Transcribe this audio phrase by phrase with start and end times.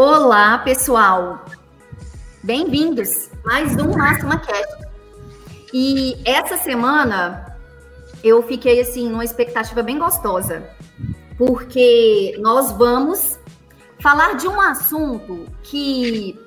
[0.00, 1.44] Olá, pessoal.
[2.40, 4.86] Bem-vindos mais um Máxima Cast.
[5.74, 7.58] E essa semana
[8.22, 10.70] eu fiquei assim numa expectativa bem gostosa,
[11.36, 13.40] porque nós vamos
[14.00, 16.38] falar de um assunto que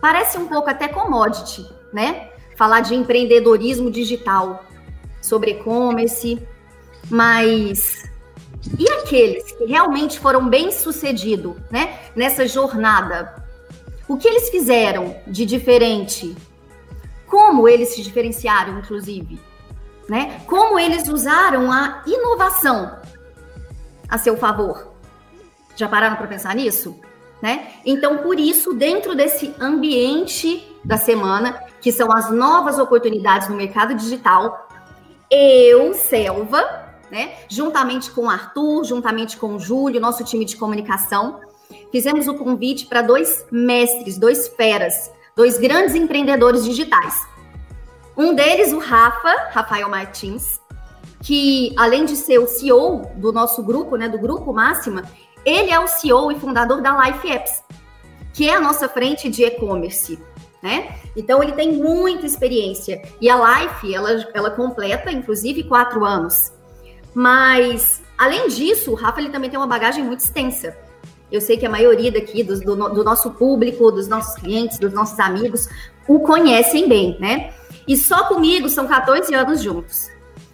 [0.00, 2.30] parece um pouco até commodity, né?
[2.56, 4.64] Falar de empreendedorismo digital,
[5.20, 6.42] sobre e-commerce,
[7.10, 8.08] mas
[8.78, 13.42] e aqueles que realmente foram bem-sucedidos, né, nessa jornada?
[14.06, 16.36] O que eles fizeram de diferente?
[17.26, 19.40] Como eles se diferenciaram, inclusive?
[20.08, 20.40] Né?
[20.46, 22.98] Como eles usaram a inovação
[24.08, 24.94] a seu favor?
[25.76, 26.98] Já pararam para pensar nisso?
[27.42, 27.68] Né?
[27.84, 33.94] Então, por isso, dentro desse ambiente da semana, que são as novas oportunidades no mercado
[33.94, 34.68] digital,
[35.30, 41.40] eu, Selva, né, juntamente com o Arthur, juntamente com o Júlio, nosso time de comunicação,
[41.90, 47.26] fizemos o convite para dois mestres, dois feras, dois grandes empreendedores digitais.
[48.16, 50.60] Um deles, o Rafa, Rafael Martins,
[51.22, 55.04] que além de ser o CEO do nosso grupo, né, do Grupo Máxima,
[55.44, 57.62] ele é o CEO e fundador da Life Apps,
[58.32, 60.18] que é a nossa frente de e-commerce.
[60.62, 60.96] Né?
[61.16, 66.52] Então ele tem muita experiência e a Life ela, ela completa inclusive quatro anos.
[67.14, 70.76] Mas além disso, o Rafa ele também tem uma bagagem muito extensa.
[71.30, 74.92] Eu sei que a maioria daqui do, do, do nosso público, dos nossos clientes, dos
[74.92, 75.68] nossos amigos,
[76.06, 77.52] o conhecem bem, né?
[77.86, 80.08] E só comigo são 14 anos juntos.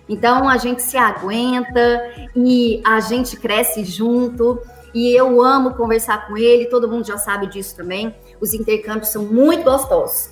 [0.08, 4.60] Então a gente se aguenta e a gente cresce junto.
[4.92, 8.14] E eu amo conversar com ele, todo mundo já sabe disso também.
[8.40, 10.30] Os intercâmbios são muito gostosos.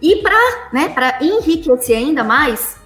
[0.00, 2.76] E para né, enriquecer ainda mais,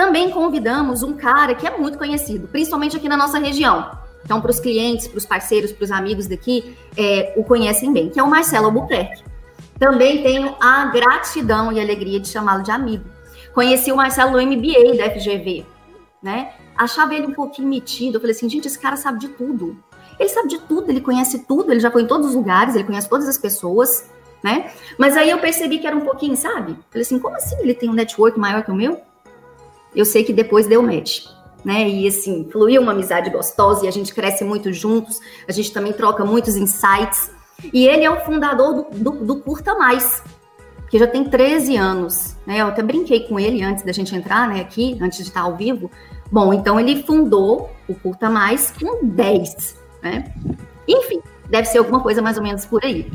[0.00, 3.90] também convidamos um cara que é muito conhecido, principalmente aqui na nossa região.
[4.24, 8.08] Então, para os clientes, para os parceiros, para os amigos daqui, é, o conhecem bem,
[8.08, 9.22] que é o Marcelo Albuquerque.
[9.78, 13.04] Também tenho a gratidão e alegria de chamá-lo de amigo.
[13.52, 15.66] Conheci o Marcelo no MBA da FGV,
[16.22, 16.54] né?
[16.78, 18.14] Achava ele um pouquinho metido.
[18.14, 19.76] Eu falei assim, gente, esse cara sabe de tudo.
[20.18, 22.84] Ele sabe de tudo, ele conhece tudo, ele já foi em todos os lugares, ele
[22.84, 24.08] conhece todas as pessoas,
[24.42, 24.72] né?
[24.96, 26.74] Mas aí eu percebi que era um pouquinho, sabe?
[26.90, 29.09] Falei assim, como assim ele tem um network maior que o meu?
[29.94, 31.26] Eu sei que depois deu match,
[31.64, 31.88] né?
[31.88, 35.92] E assim, fluiu uma amizade gostosa e a gente cresce muito juntos, a gente também
[35.92, 37.30] troca muitos insights.
[37.72, 40.22] E ele é o fundador do, do, do Curta Mais,
[40.90, 42.60] que já tem 13 anos, né?
[42.60, 45.56] Eu até brinquei com ele antes da gente entrar, né, aqui, antes de estar ao
[45.56, 45.90] vivo.
[46.32, 50.32] Bom, então ele fundou o Curta Mais com 10 né?
[50.88, 51.20] Enfim,
[51.50, 53.10] deve ser alguma coisa mais ou menos por aí.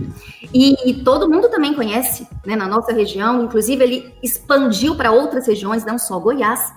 [0.54, 5.48] E, e todo mundo também conhece, né, na nossa região, inclusive ele expandiu para outras
[5.48, 6.74] regiões, não só Goiás.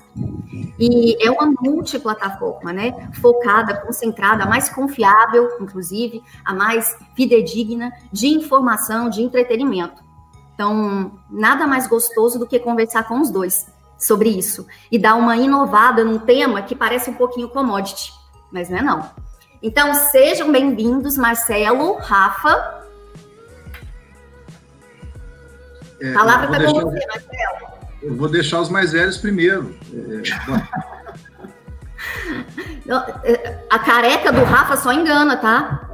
[0.78, 8.28] E é uma multiplataforma, né, focada, concentrada, a mais confiável, inclusive, a mais fidedigna de
[8.28, 10.02] informação, de entretenimento.
[10.54, 13.66] Então, nada mais gostoso do que conversar com os dois
[13.98, 18.12] sobre isso e dar uma inovada num tema que parece um pouquinho commodity,
[18.50, 19.27] mas não é não.
[19.60, 22.84] Então, sejam bem-vindos, Marcelo, Rafa.
[26.00, 27.68] É, Palavra está com você, Marcelo.
[28.00, 29.76] Eu vou deixar os mais velhos primeiro.
[29.92, 30.22] É,
[32.86, 35.90] é a careca do Rafa só engana, tá?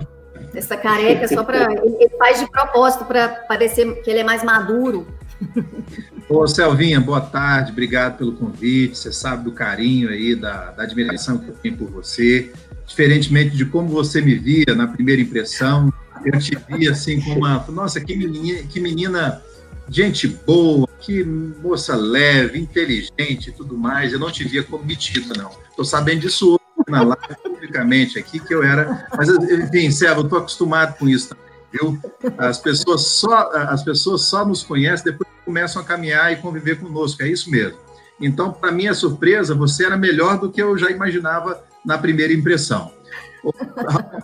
[0.55, 1.73] Essa careca é só para.
[1.73, 5.07] Ele faz de propósito para parecer que ele é mais maduro.
[6.29, 8.97] Ô, Selvinha, boa tarde, obrigado pelo convite.
[8.97, 12.53] Você sabe do carinho aí, da, da admiração que eu tenho por você
[12.87, 15.93] diferentemente de como você me via na primeira impressão,
[16.25, 19.43] eu te via assim com uma, nossa, que menina, que menina,
[19.89, 24.13] gente boa, que moça leve, inteligente e tudo mais.
[24.13, 25.51] Eu não te via como metida, não.
[25.69, 29.09] Estou sabendo disso hoje na live, publicamente aqui, que eu era.
[29.17, 31.99] Mas, enfim, Sérgio, eu estou acostumado com isso também, viu?
[32.39, 36.79] As pessoas, só, as pessoas só nos conhecem depois que começam a caminhar e conviver
[36.79, 37.79] conosco, é isso mesmo.
[38.21, 42.93] Então, para minha surpresa, você era melhor do que eu já imaginava na primeira impressão.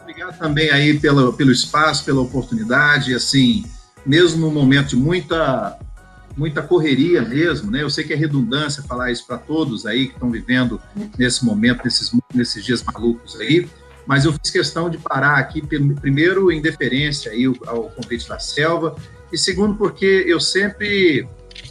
[0.00, 3.64] Obrigado também aí pelo, pelo espaço, pela oportunidade, assim,
[4.04, 5.78] mesmo no momento de muita
[6.36, 7.82] muita correria mesmo, né?
[7.82, 10.80] Eu sei que é redundância falar isso para todos aí que estão vivendo
[11.18, 13.68] nesse momento, nesses, nesses dias malucos aí,
[14.06, 18.96] mas eu fiz questão de parar aqui, primeiro em deferência aí ao convite da Selva,
[19.32, 21.28] e segundo porque eu sempre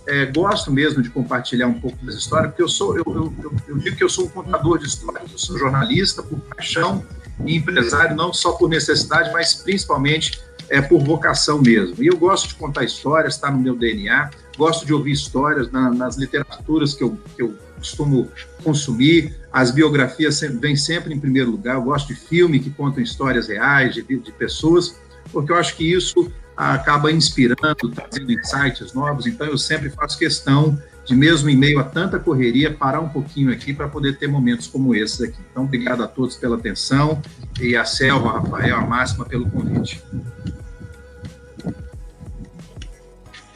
[0.07, 3.77] é, gosto mesmo de compartilhar um pouco das histórias, porque eu sou, eu, eu, eu,
[3.77, 7.05] digo que eu sou um contador de histórias, eu sou jornalista por paixão
[7.45, 12.03] e empresário, não só por necessidade, mas principalmente é, por vocação mesmo.
[12.03, 15.89] E eu gosto de contar histórias, está no meu DNA, gosto de ouvir histórias na,
[15.89, 18.29] nas literaturas que eu, que eu costumo
[18.63, 23.47] consumir, as biografias vêm sempre em primeiro lugar, eu gosto de filme que contam histórias
[23.47, 24.99] reais, de, de pessoas,
[25.31, 29.25] porque eu acho que isso acaba inspirando, trazendo insights novos.
[29.25, 33.49] Então, eu sempre faço questão de, mesmo em meio a tanta correria, parar um pouquinho
[33.49, 35.37] aqui para poder ter momentos como esses aqui.
[35.49, 37.21] Então, obrigado a todos pela atenção
[37.61, 40.03] e a Selva, a Rafael, a Máxima pelo convite.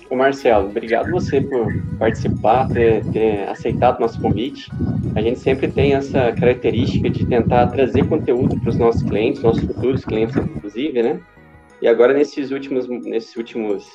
[0.09, 4.71] Ô Marcelo, obrigado você por participar, ter, ter aceitado nosso convite.
[5.15, 9.63] A gente sempre tem essa característica de tentar trazer conteúdo para os nossos clientes, nossos
[9.63, 11.19] futuros clientes, inclusive, né?
[11.83, 13.85] E agora, nesses últimos, nesses últimos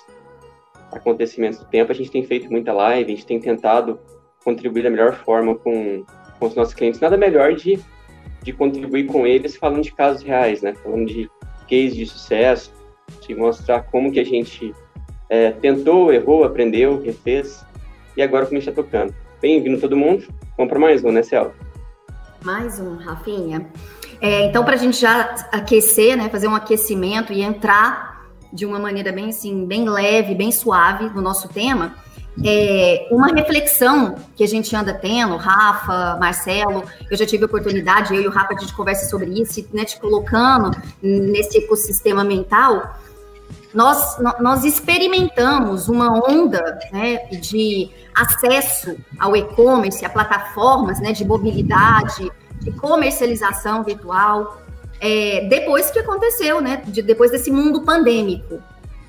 [0.93, 3.99] acontecimentos do tempo, a gente tem feito muita live, a gente tem tentado
[4.45, 6.05] contribuir da melhor forma com,
[6.39, 7.01] com os nossos clientes.
[7.01, 7.81] Nada melhor de,
[8.43, 10.75] de contribuir com eles falando de casos reais, né?
[10.75, 11.31] Falando de
[11.63, 12.75] cases de sucesso,
[13.27, 14.75] de mostrar como que a gente
[15.31, 17.65] é, tentou, errou, aprendeu, refez,
[18.15, 19.15] e agora como a gente está tocando.
[19.41, 20.27] Bem-vindo todo mundo.
[20.59, 21.55] Vamos para mais um, né, Cel?
[22.45, 23.67] Mais um, Rafinha.
[24.21, 28.79] É, então, para a gente já aquecer, né, fazer um aquecimento e entrar de uma
[28.79, 31.95] maneira bem assim, bem leve, bem suave no nosso tema,
[32.45, 38.15] é, uma reflexão que a gente anda tendo, Rafa, Marcelo, eu já tive a oportunidade,
[38.15, 40.71] eu e o Rafa, a gente conversa sobre isso, né, te colocando
[41.03, 42.97] nesse ecossistema mental,
[43.75, 52.31] nós, nós experimentamos uma onda né, de acesso ao e-commerce, a plataformas né, de mobilidade,
[52.61, 54.63] de comercialização virtual,
[55.01, 58.61] é, depois que aconteceu, né, de, depois desse mundo pandêmico.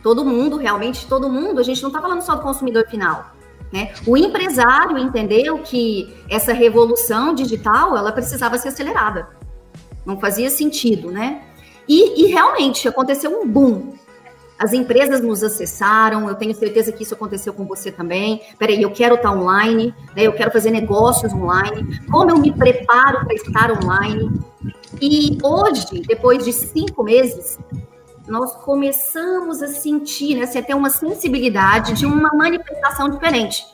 [0.04, 3.34] Todo mundo, realmente, todo mundo, a gente não está falando só do consumidor final.
[3.72, 3.92] Né?
[4.08, 9.28] O empresário entendeu que essa revolução digital ela precisava ser acelerada.
[10.06, 11.44] Não fazia sentido, né?
[11.88, 13.94] E, e realmente aconteceu um boom
[14.60, 18.42] as empresas nos acessaram, eu tenho certeza que isso aconteceu com você também.
[18.58, 20.24] Peraí, eu quero estar online, né?
[20.24, 22.02] eu quero fazer negócios online.
[22.12, 24.30] Como eu me preparo para estar online?
[25.02, 27.58] E hoje, depois de cinco meses,
[28.28, 33.66] nós começamos a sentir, né, assim, a ter uma sensibilidade de uma manifestação diferente.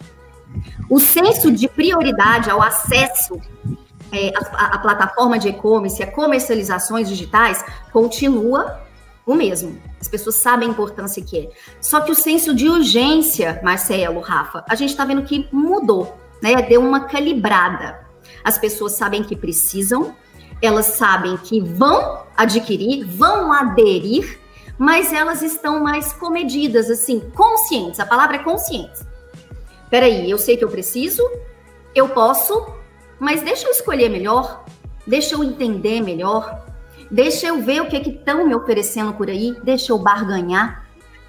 [0.87, 3.41] O senso de prioridade ao acesso
[4.11, 4.31] é,
[4.81, 8.84] plataforma de e-commerce, a comercializações digitais, continua
[9.25, 9.81] o mesmo.
[9.99, 11.49] As pessoas sabem a importância que é.
[11.81, 16.61] Só que o senso de urgência, Marcelo, Rafa, a gente está vendo que mudou, né?
[16.61, 18.05] Deu uma calibrada.
[18.43, 20.15] As pessoas sabem que precisam,
[20.61, 24.39] elas sabem que vão adquirir, vão aderir,
[24.77, 27.99] mas elas estão mais comedidas, assim, conscientes.
[27.99, 28.99] A palavra é consciente.
[29.89, 31.23] Peraí, eu sei que eu preciso,
[31.93, 32.65] eu posso,
[33.19, 34.65] mas deixa eu escolher melhor,
[35.07, 36.64] deixa eu entender melhor,
[37.09, 40.85] deixa eu ver o que estão me oferecendo por aí, deixa eu barganhar,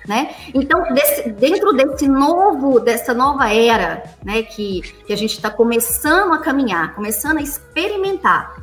[0.07, 0.35] né?
[0.55, 6.33] Então, desse, dentro desse novo, dessa nova era, né, que, que a gente está começando
[6.33, 8.57] a caminhar, começando a experimentar,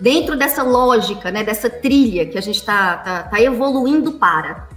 [0.00, 4.68] dentro dessa lógica, né, dessa trilha que a gente está tá, tá evoluindo para.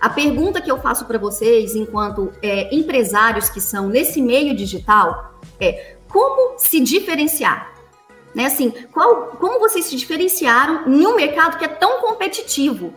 [0.00, 5.38] A pergunta que eu faço para vocês, enquanto é, empresários que são nesse meio digital,
[5.60, 7.73] é como se diferenciar?
[8.34, 8.46] Né?
[8.46, 12.92] Assim, qual, como vocês se diferenciaram em um mercado que é tão competitivo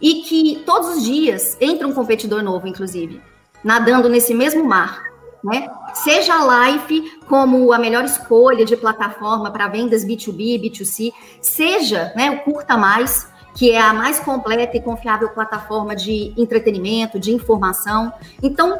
[0.00, 3.20] e que todos os dias entra um competidor novo, inclusive,
[3.64, 5.02] nadando nesse mesmo mar,
[5.42, 5.68] né?
[5.94, 12.30] Seja a Life como a melhor escolha de plataforma para vendas B2B, B2C, seja né,
[12.30, 18.12] o Curta Mais, que é a mais completa e confiável plataforma de entretenimento, de informação.
[18.42, 18.78] Então,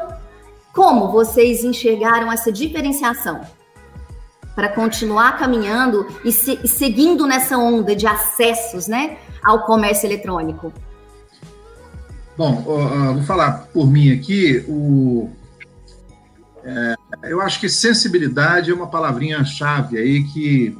[0.73, 3.41] como vocês enxergaram essa diferenciação?
[4.57, 10.73] Para continuar caminhando e, se, e, seguindo nessa onda de acessos né, ao comércio eletrônico?
[12.35, 12.63] Bom,
[13.13, 14.65] vou falar por mim aqui.
[14.67, 15.29] O,
[16.63, 16.95] é,
[17.25, 20.75] eu acho que sensibilidade é uma palavrinha-chave aí que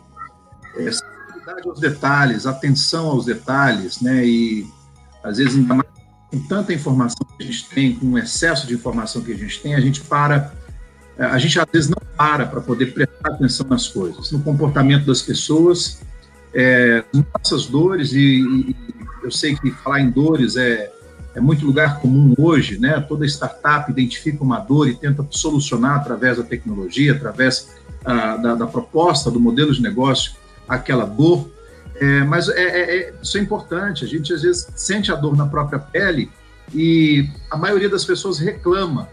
[0.76, 4.26] é, sensibilidade aos detalhes, atenção aos detalhes, né?
[4.26, 4.68] E
[5.24, 5.88] às vezes ainda mais
[6.32, 9.62] com tanta informação que a gente tem, com o excesso de informação que a gente
[9.62, 10.52] tem, a gente para
[11.18, 15.22] a gente às vezes não para para poder prestar atenção nas coisas, no comportamento das
[15.22, 16.00] pessoas,
[16.54, 18.76] é, nossas dores, e, e,
[19.24, 20.92] eu sei que falar em dores é,
[21.36, 23.00] é muito lugar comum hoje, né?
[23.02, 28.66] Toda startup identifica uma dor e tenta solucionar através da tecnologia, através ah, da, da,
[28.66, 30.34] proposta, do modelo de negócio,
[30.68, 31.50] aquela dor.
[32.00, 35.36] É, mas é, é, é, isso é importante, a gente às vezes sente a dor
[35.36, 36.32] na própria pele
[36.74, 39.10] e a maioria das pessoas reclama.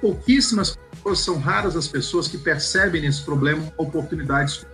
[0.00, 0.76] Pouquíssimas
[1.14, 4.66] são raras as pessoas que percebem nesse problema uma oportunidade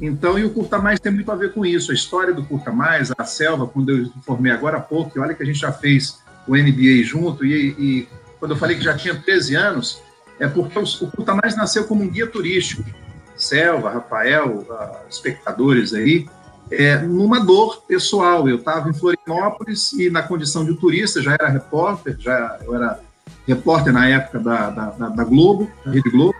[0.00, 1.90] Então, e o Curta Mais tem muito a ver com isso.
[1.90, 5.34] A história do Curta Mais, a Selva, quando eu informei agora há pouco, e olha
[5.34, 8.96] que a gente já fez o MBA junto, e, e quando eu falei que já
[8.96, 10.02] tinha 13 anos,
[10.38, 12.84] é porque o Curta Mais nasceu como um guia turístico.
[13.36, 16.26] Selva, Rafael, uh, espectadores aí,
[16.70, 18.48] é, numa dor pessoal.
[18.48, 23.00] Eu estava em Florianópolis e, na condição de turista, já era repórter, já eu era
[23.46, 26.34] repórter na época da, da, da, Globo, da Rede Globo,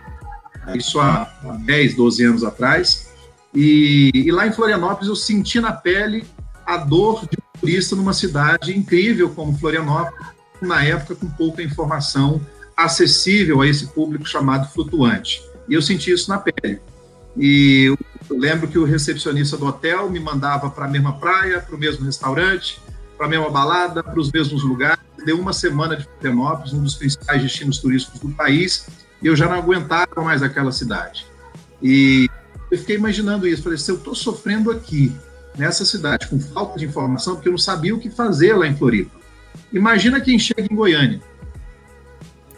[0.75, 1.31] isso há
[1.65, 3.09] 10, 12 anos atrás.
[3.53, 6.25] E, e, lá em Florianópolis eu senti na pele
[6.65, 10.27] a dor de um turista numa cidade incrível como Florianópolis,
[10.61, 12.41] na época com pouca informação
[12.75, 15.41] acessível a esse público chamado flutuante.
[15.67, 16.79] E eu senti isso na pele.
[17.35, 17.97] E eu
[18.37, 22.05] lembro que o recepcionista do hotel me mandava para a mesma praia, para o mesmo
[22.05, 22.81] restaurante,
[23.17, 24.99] para a mesma balada, para os mesmos lugares.
[25.27, 28.87] Deu uma semana de Florianópolis, um dos principais destinos turísticos do país,
[29.21, 31.25] e eu já não aguentava mais aquela cidade.
[31.83, 32.29] E
[32.71, 33.61] eu fiquei imaginando isso.
[33.61, 35.13] Falei, se eu estou sofrendo aqui,
[35.57, 38.77] nessa cidade, com falta de informação, porque eu não sabia o que fazer lá em
[38.77, 39.19] Floripa.
[39.73, 41.19] Imagina quem chega em Goiânia,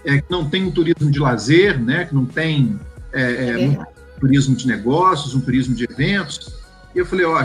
[0.06, 2.80] é, que não tem um turismo de lazer, né, que não tem
[3.12, 3.84] é, é, um
[4.20, 6.54] turismo de negócios, um turismo de eventos.
[6.94, 7.44] E eu falei, ó,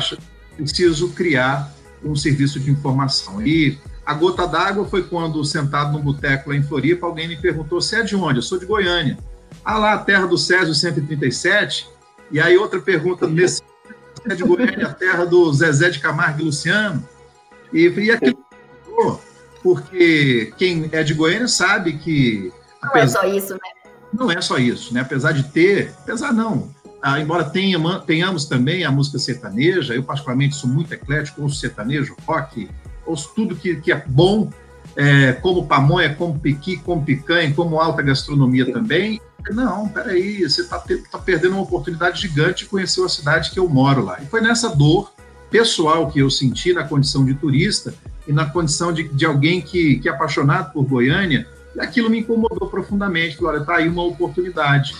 [0.55, 1.73] preciso criar
[2.05, 3.41] um serviço de informação.
[3.41, 7.81] E a gota d'água foi quando, sentado num boteco lá em Floripa, alguém me perguntou:
[7.81, 8.39] você é de onde?
[8.39, 9.19] Eu sou de Goiânia.
[9.65, 11.89] Ah, lá, a terra do Césio 137.
[12.31, 13.63] E aí, outra pergunta nesse
[14.29, 17.07] é de Goiânia, a terra do Zezé de Camargo e Luciano.
[17.73, 18.45] E, e aquilo
[19.65, 22.53] porque quem é de Goiânia sabe que.
[22.83, 23.61] Não é só isso, né?
[24.13, 25.01] Não é só isso, né?
[25.01, 26.71] Apesar de ter, apesar não,
[27.03, 32.15] ah, embora tenha, tenhamos também a música sertaneja, eu particularmente sou muito eclético, ouço sertanejo,
[32.27, 32.69] rock,
[33.07, 34.51] ouço tudo que, que é bom,
[34.97, 39.21] é, como pamonha, como piqui, como picanha, como alta gastronomia também.
[39.51, 40.79] Não, peraí, você está
[41.11, 44.19] tá perdendo uma oportunidade gigante de conhecer a cidade que eu moro lá.
[44.23, 45.13] E foi nessa dor
[45.51, 47.95] pessoal que eu senti na condição de turista
[48.27, 51.47] e na condição de, de alguém que, que é apaixonado por Goiânia,
[51.77, 53.37] e aquilo me incomodou profundamente.
[53.37, 54.97] Falei, olha, está aí uma oportunidade.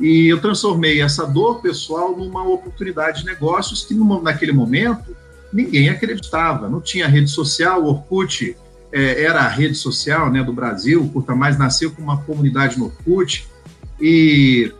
[0.00, 5.16] E eu transformei essa dor pessoal numa oportunidade de negócios que, naquele momento,
[5.52, 6.68] ninguém acreditava.
[6.68, 8.56] Não tinha rede social, o Orkut
[8.92, 12.78] é, era a rede social né, do Brasil, o Curta Mais nasceu com uma comunidade
[12.78, 13.48] no Orkut,
[14.00, 14.72] e,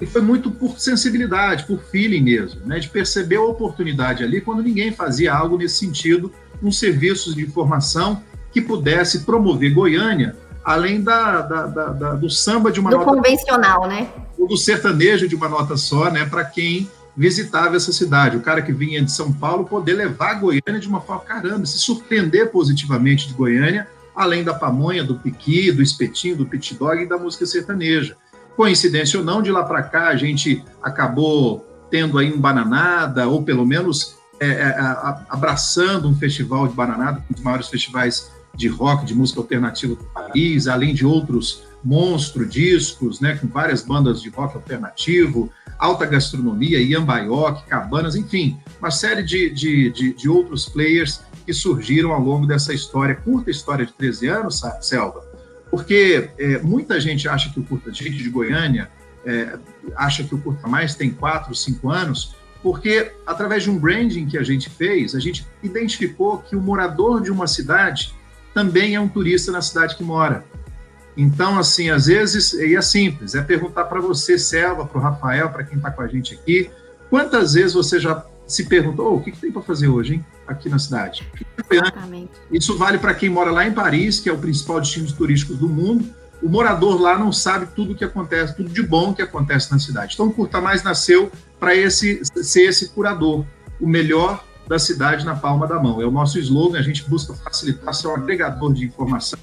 [0.00, 4.62] e foi muito por sensibilidade, por feeling mesmo, né, de perceber a oportunidade ali quando
[4.62, 8.22] ninguém fazia algo nesse sentido um serviço de informação
[8.52, 13.10] que pudesse promover Goiânia, além da, da, da, da do samba de uma do nota...
[13.10, 14.08] convencional, né?
[14.38, 16.24] Ou do sertanejo de uma nota só, né?
[16.24, 18.36] Para quem visitava essa cidade.
[18.36, 21.78] O cara que vinha de São Paulo poder levar Goiânia de uma forma, caramba, se
[21.78, 27.08] surpreender positivamente de Goiânia, além da pamonha, do piqui, do espetinho, do pit dog e
[27.08, 28.16] da música sertaneja.
[28.56, 33.42] Coincidência ou não, de lá para cá a gente acabou tendo aí um bananada, ou
[33.42, 34.76] pelo menos é, é,
[35.28, 40.04] abraçando um festival de Bananada, um dos maiores festivais de rock, de música alternativa do
[40.04, 46.80] país, além de outros monstro discos, né, com várias bandas de rock alternativo, alta gastronomia,
[46.80, 52.46] Iambaioque, Cabanas, enfim, uma série de, de, de, de, outros players que surgiram ao longo
[52.46, 55.24] dessa história, curta história de 13 anos, Selva,
[55.70, 58.90] porque é, muita gente acha que o Curta, gente de Goiânia,
[59.24, 59.58] é,
[59.96, 64.38] acha que o Curta Mais tem 4, 5 anos, porque através de um branding que
[64.38, 68.14] a gente fez, a gente identificou que o morador de uma cidade
[68.54, 70.44] também é um turista na cidade que mora.
[71.16, 75.50] Então, assim, às vezes, e é simples, é perguntar para você, Selva, para o Rafael,
[75.50, 76.70] para quem está com a gente aqui,
[77.10, 80.26] quantas vezes você já se perguntou, oh, o que, que tem para fazer hoje, hein,
[80.46, 81.26] aqui na cidade?
[81.70, 82.32] Exatamente.
[82.50, 85.68] Isso vale para quem mora lá em Paris, que é o principal destino turístico do
[85.68, 86.04] mundo,
[86.42, 89.78] o morador lá não sabe tudo o que acontece, tudo de bom que acontece na
[89.78, 90.14] cidade.
[90.14, 93.44] Então, o Curta Mais nasceu para esse, ser esse curador,
[93.80, 96.02] o melhor da cidade na palma da mão.
[96.02, 99.38] É o nosso slogan, a gente busca facilitar, ser um agregador de informação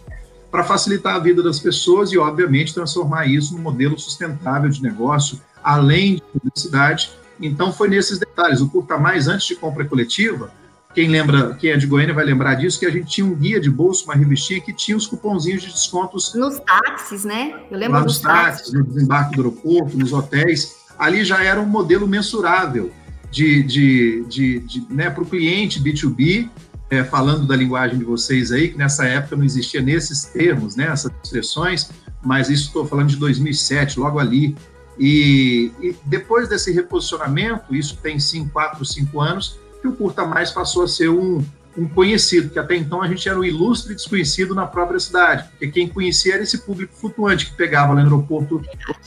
[0.51, 5.39] para facilitar a vida das pessoas e, obviamente, transformar isso num modelo sustentável de negócio,
[5.63, 7.11] além de publicidade.
[7.39, 8.61] Então, foi nesses detalhes.
[8.61, 10.51] O Curta Mais, antes de compra coletiva,
[10.93, 13.59] quem lembra, quem é de Goiânia vai lembrar disso, que a gente tinha um guia
[13.59, 16.33] de bolso, uma revistinha que tinha os cupomzinhos de descontos.
[16.33, 17.61] Nos táxis, né?
[17.69, 20.77] Eu lembro nos táxis, táxis, no desembarque do aeroporto, nos hotéis.
[20.97, 22.91] Ali já era um modelo mensurável
[23.29, 26.49] de, de, de, de né, para o cliente B2B,
[26.89, 30.88] é, falando da linguagem de vocês aí, que nessa época não existia nesses termos, né,
[30.91, 31.89] essas expressões,
[32.24, 34.55] mas isso estou falando de 2007, logo ali.
[34.98, 40.51] E, e depois desse reposicionamento, isso tem sim quatro, cinco anos, que o Curta Mais
[40.51, 41.43] passou a ser um,
[41.77, 45.67] um conhecido, que até então a gente era um ilustre desconhecido na própria cidade, porque
[45.67, 48.62] quem conhecia era esse público flutuante que pegava lá no aeroporto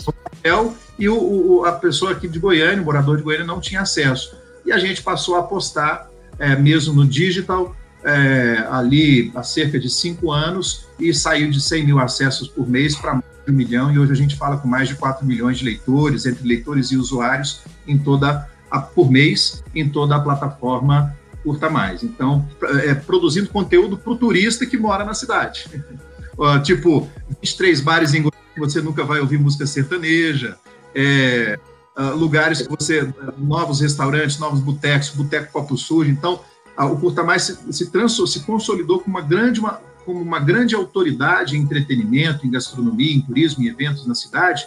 [0.07, 3.83] hotel e o, o, a pessoa aqui de Goiânia, o morador de Goiânia, não tinha
[3.83, 4.35] acesso.
[4.65, 6.09] E a gente passou a apostar
[6.43, 11.87] é, mesmo no digital, é, ali há cerca de cinco anos, e saiu de 100
[11.87, 14.67] mil acessos por mês para mais de um milhão, e hoje a gente fala com
[14.67, 18.51] mais de 4 milhões de leitores, entre leitores e usuários, em toda
[18.95, 22.03] por mês em toda a plataforma Curta Mais.
[22.03, 22.49] Então,
[22.85, 25.67] é, produzindo conteúdo para o turista que mora na cidade.
[26.39, 27.09] uh, tipo,
[27.41, 28.25] 23 bares em
[28.57, 30.57] você nunca vai ouvir música sertaneja,
[30.95, 31.59] é,
[31.97, 33.13] uh, lugares que você.
[33.39, 36.11] novos restaurantes, novos botecos, boteco copo sujo.
[36.11, 36.41] Então,
[36.79, 37.91] uh, o Curta Mais se, se,
[38.27, 39.61] se consolidou como uma grande.
[39.61, 44.67] Uma, como uma grande autoridade em entretenimento, em gastronomia, em turismo, em eventos na cidade,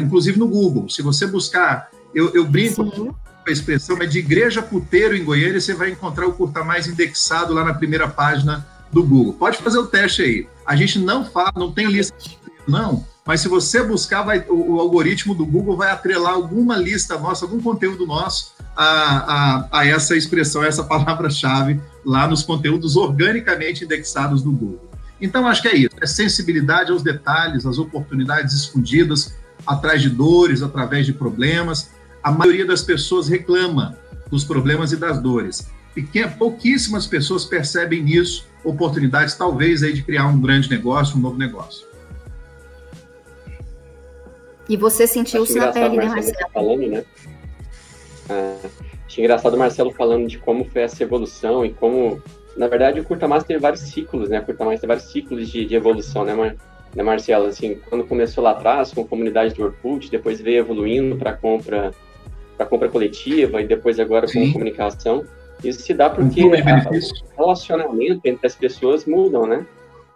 [0.00, 0.88] inclusive no Google.
[0.88, 2.90] Se você buscar, eu, eu brinco Sim.
[2.90, 6.86] com a expressão, é de igreja puteiro em Goiânia, você vai encontrar o Curta Mais
[6.86, 9.32] indexado lá na primeira página do Google.
[9.32, 10.48] Pode fazer o teste aí.
[10.64, 12.14] A gente não fala, não tem lista,
[12.66, 17.18] não, mas se você buscar, vai, o, o, algoritmo do Google vai atrelar alguma lista
[17.18, 22.96] nossa, algum conteúdo nosso a, a, a essa expressão, a essa palavra-chave lá nos conteúdos
[22.96, 24.90] organicamente indexados do Google.
[25.20, 30.62] Então, acho que é isso: é sensibilidade aos detalhes, às oportunidades escondidas atrás de dores,
[30.62, 31.90] através de problemas.
[32.22, 33.96] A maioria das pessoas reclama
[34.30, 35.68] dos problemas e das dores.
[35.94, 41.36] Pequena, pouquíssimas pessoas percebem nisso oportunidades, talvez, aí de criar um grande negócio, um novo
[41.36, 41.91] negócio.
[44.68, 46.38] E você sentiu isso na pele, né, Marcelo?
[46.38, 47.04] Tá falando, né?
[48.28, 48.56] Ah,
[49.06, 52.22] achei engraçado o Marcelo falando de como foi essa evolução e como,
[52.56, 54.40] na verdade, o Curta Mais teve vários ciclos, né?
[54.40, 56.56] O Curta Mais teve vários ciclos de, de evolução, né, Mar
[56.94, 57.46] né, Marcelo?
[57.46, 61.92] Assim, quando começou lá atrás, com a comunidade do Orkut, depois veio evoluindo para compra
[62.56, 64.46] para compra coletiva e depois agora Sim.
[64.46, 65.24] com comunicação.
[65.64, 66.50] Isso se dá porque o
[67.36, 69.66] relacionamento entre as pessoas mudam, né?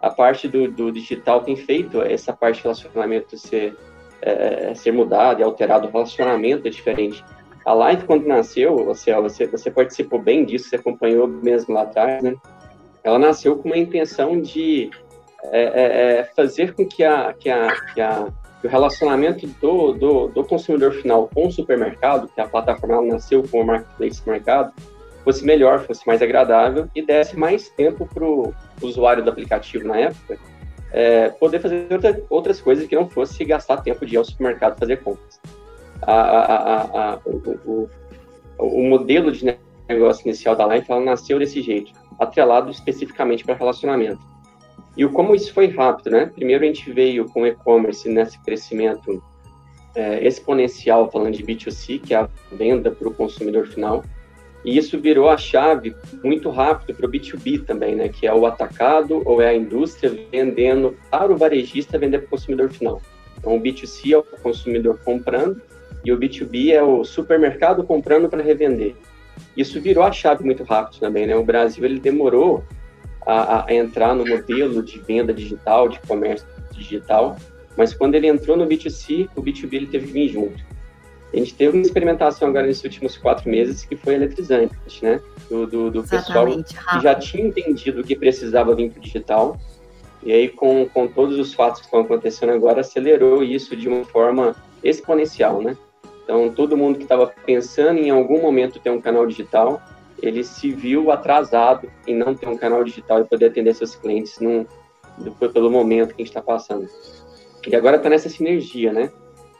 [0.01, 3.75] A parte do, do digital tem feito essa parte de relacionamento ser,
[4.21, 7.23] é, ser mudado e alterado, o relacionamento é diferente.
[7.65, 12.23] A Live, quando nasceu, você, você, você participou bem disso, você acompanhou mesmo lá atrás,
[12.23, 12.35] né?
[13.03, 14.89] Ela nasceu com uma intenção de
[15.45, 18.27] é, é, é fazer com que, a, que, a, que, a,
[18.61, 23.43] que o relacionamento do, do, do, consumidor final com o supermercado, que a plataforma nasceu
[23.43, 24.73] com o marketplace mercado,
[25.23, 29.99] fosse melhor, fosse mais agradável e desse mais tempo para o usuário do aplicativo na
[29.99, 30.39] época
[30.91, 34.79] é, poder fazer outra, outras coisas que não fosse gastar tempo de ir ao supermercado
[34.79, 35.39] fazer compras.
[36.01, 36.81] A, a,
[37.13, 37.89] a, o, o,
[38.59, 39.57] o, modelo de
[39.89, 44.21] negócio inicial da Life ela nasceu desse jeito, atrelado especificamente para relacionamento.
[44.95, 46.27] E o, como isso foi rápido, né?
[46.27, 49.21] Primeiro a gente veio com e-commerce nesse crescimento
[49.95, 54.03] é, exponencial, falando de B2C, que é a venda para o consumidor final.
[54.65, 58.09] E isso virou a chave muito rápido para o B2B também, né?
[58.09, 62.29] Que é o atacado ou é a indústria vendendo para o varejista vender para o
[62.29, 63.01] consumidor final.
[63.37, 65.61] Então, o B2C é o consumidor comprando
[66.03, 68.95] e o B2B é o supermercado comprando para revender.
[69.55, 71.35] Isso virou a chave muito rápido também, né?
[71.35, 72.63] O Brasil ele demorou
[73.25, 77.37] a, a entrar no modelo de venda digital, de comércio digital,
[77.75, 80.63] mas quando ele entrou no B2C, o B2B ele teve que vir junto.
[81.33, 85.21] A gente teve uma experimentação agora nesses últimos quatro meses que foi eletrizante, né?
[85.49, 89.59] Do, do, do pessoal que já tinha entendido que precisava vir para o digital.
[90.23, 94.03] E aí, com, com todos os fatos que estão acontecendo agora, acelerou isso de uma
[94.05, 95.77] forma exponencial, né?
[96.23, 99.81] Então, todo mundo que estava pensando em algum momento ter um canal digital,
[100.21, 104.39] ele se viu atrasado em não ter um canal digital e poder atender seus clientes
[104.39, 104.65] num,
[105.53, 106.89] pelo momento que a gente está passando.
[107.65, 109.11] E agora está nessa sinergia, né?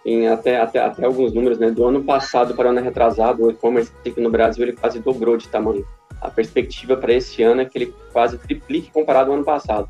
[0.05, 1.69] Em até, até, até alguns números, né?
[1.69, 5.47] Do ano passado para o ano retrasado, o e-commerce no Brasil ele quase dobrou de
[5.47, 5.86] tamanho.
[6.21, 9.89] A perspectiva para esse ano é que ele quase triplique comparado ao ano passado,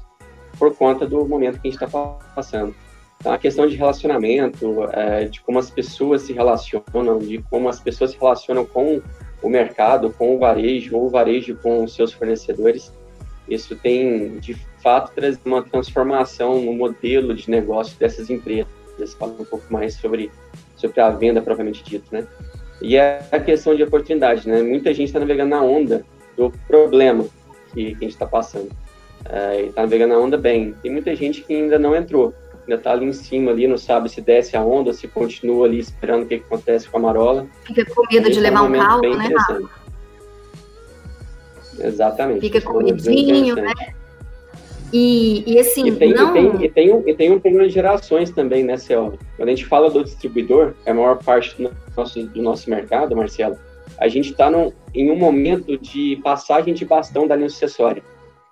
[0.57, 1.99] por conta do momento que a gente está
[2.35, 2.75] passando.
[3.19, 7.79] Então, a questão de relacionamento, é, de como as pessoas se relacionam, de como as
[7.79, 9.01] pessoas se relacionam com
[9.41, 12.91] o mercado, com o varejo, ou o varejo com os seus fornecedores,
[13.47, 19.45] isso tem, de fato, trazido uma transformação no modelo de negócio dessas empresas fala um
[19.45, 20.31] pouco mais sobre,
[20.75, 22.27] sobre a venda propriamente dita, né?
[22.81, 24.61] E é a questão de oportunidade, né?
[24.61, 26.05] Muita gente está navegando na onda
[26.35, 27.25] do problema
[27.73, 28.69] que, que a gente está passando.
[29.25, 30.73] É, e está navegando na onda bem.
[30.81, 34.09] Tem muita gente que ainda não entrou, ainda está ali em cima, ali, não sabe
[34.09, 37.47] se desce a onda, se continua ali esperando o que, que acontece com a marola.
[37.63, 39.29] Fica com medo de levar um, um caldo, né,
[41.79, 42.41] Exatamente.
[42.41, 43.73] Fica com medinho, né?
[44.93, 46.29] E, e assim, e tem, não...
[46.29, 49.13] E tem, e tem, um, e tem um problema de gerações também, né, Céu?
[49.35, 53.15] Quando a gente fala do distribuidor, é a maior parte do nosso, do nosso mercado,
[53.15, 53.57] Marcelo,
[53.97, 54.49] a gente está
[54.93, 58.03] em um momento de passagem de bastão da linha sucessória.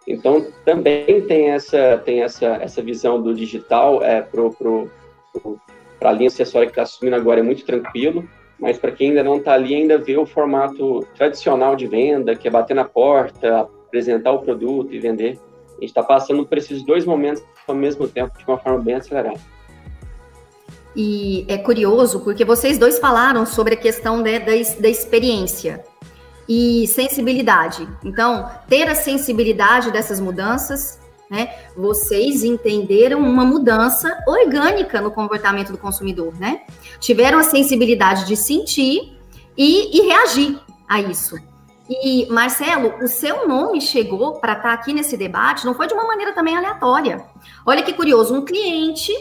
[0.07, 6.67] Então, também tem essa, tem essa, essa visão do digital é, para a linha sucessória
[6.67, 8.27] que está assumindo agora é muito tranquilo,
[8.59, 12.47] mas para quem ainda não está ali, ainda vê o formato tradicional de venda, que
[12.47, 15.39] é bater na porta, apresentar o produto e vender.
[15.77, 18.95] A gente está passando por esses dois momentos ao mesmo tempo, de uma forma bem
[18.95, 19.39] acelerada.
[20.95, 25.83] e é curioso porque vocês dois falaram sobre a questão né, da, da experiência
[26.47, 27.87] e sensibilidade.
[28.03, 31.55] Então, ter a sensibilidade dessas mudanças, né?
[31.75, 36.61] Vocês entenderam uma mudança orgânica no comportamento do consumidor, né?
[36.99, 39.17] Tiveram a sensibilidade de sentir
[39.57, 41.35] e, e reagir a isso.
[41.89, 45.93] E, Marcelo, o seu nome chegou para estar tá aqui nesse debate, não foi de
[45.93, 47.23] uma maneira também aleatória.
[47.65, 49.11] Olha que curioso, um cliente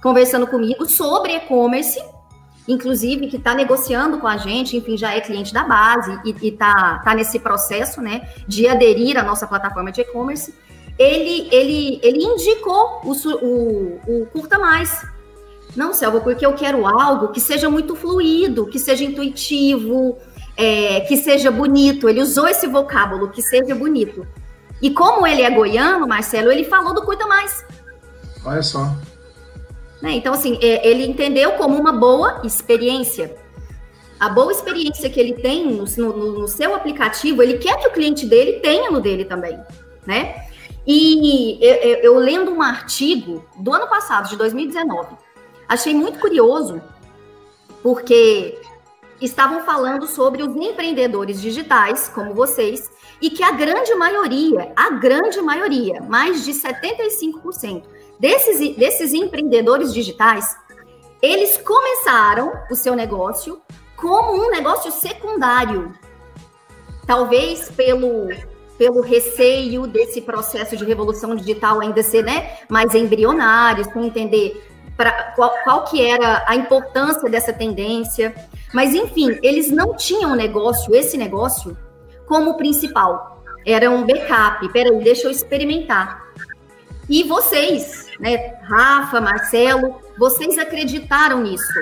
[0.00, 2.00] conversando comigo sobre e-commerce,
[2.68, 7.00] inclusive que está negociando com a gente, enfim, já é cliente da base e está
[7.00, 10.54] tá nesse processo, né, de aderir à nossa plataforma de e-commerce,
[10.96, 15.04] ele, ele, ele indicou o, o, o Curta Mais.
[15.74, 20.16] Não, Selva, porque eu quero algo que seja muito fluido, que seja intuitivo,
[20.56, 22.08] é, que seja bonito.
[22.08, 24.26] Ele usou esse vocábulo, que seja bonito.
[24.80, 27.64] E como ele é goiano, Marcelo, ele falou do Curta Mais.
[28.44, 28.92] Olha só.
[30.02, 30.12] Né?
[30.12, 33.34] Então, assim, é, ele entendeu como uma boa experiência.
[34.20, 37.92] A boa experiência que ele tem no, no, no, seu aplicativo, ele quer que o
[37.92, 39.58] cliente dele tenha no dele também,
[40.06, 40.44] né?
[40.86, 45.16] E eu, eu, eu lendo um artigo do ano passado, de 2019,
[45.68, 46.80] achei muito curioso,
[47.82, 48.58] porque
[49.20, 55.40] estavam falando sobre os empreendedores digitais, como vocês, e que a grande maioria, a grande
[55.40, 57.84] maioria, mais de 75%,
[58.18, 60.56] desses, desses empreendedores digitais,
[61.22, 63.62] eles começaram o seu negócio
[63.96, 65.94] como um negócio secundário.
[67.06, 68.28] Talvez pelo,
[68.76, 75.32] pelo receio desse processo de revolução digital ainda ser né, mais embrionário, sem entender pra,
[75.34, 78.34] qual, qual que era a importância dessa tendência.
[78.72, 81.76] Mas, enfim, eles não tinham negócio, esse negócio,
[82.26, 83.42] como principal.
[83.66, 84.68] Era um backup.
[84.72, 86.24] Peraí, deixa eu experimentar.
[87.08, 91.80] E vocês, né, Rafa, Marcelo, vocês acreditaram nisso,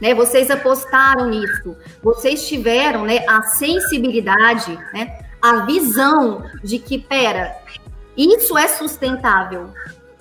[0.00, 0.14] né?
[0.14, 7.56] Vocês apostaram nisso, vocês tiveram, né, a sensibilidade, né, a visão de que, pera,
[8.16, 9.70] isso é sustentável,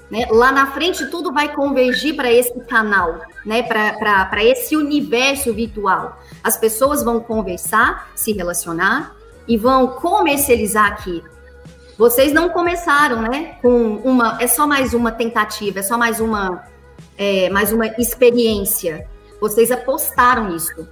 [0.09, 0.27] né?
[0.29, 3.63] Lá na frente tudo vai convergir para esse canal, né?
[3.63, 6.19] Para esse universo virtual.
[6.43, 9.15] As pessoas vão conversar, se relacionar
[9.47, 11.23] e vão comercializar aqui.
[11.97, 13.57] Vocês não começaram, né?
[13.61, 14.37] Com uma.
[14.41, 16.63] É só mais uma tentativa, é só mais uma,
[17.17, 19.07] é, mais uma experiência.
[19.39, 20.87] Vocês apostaram nisso,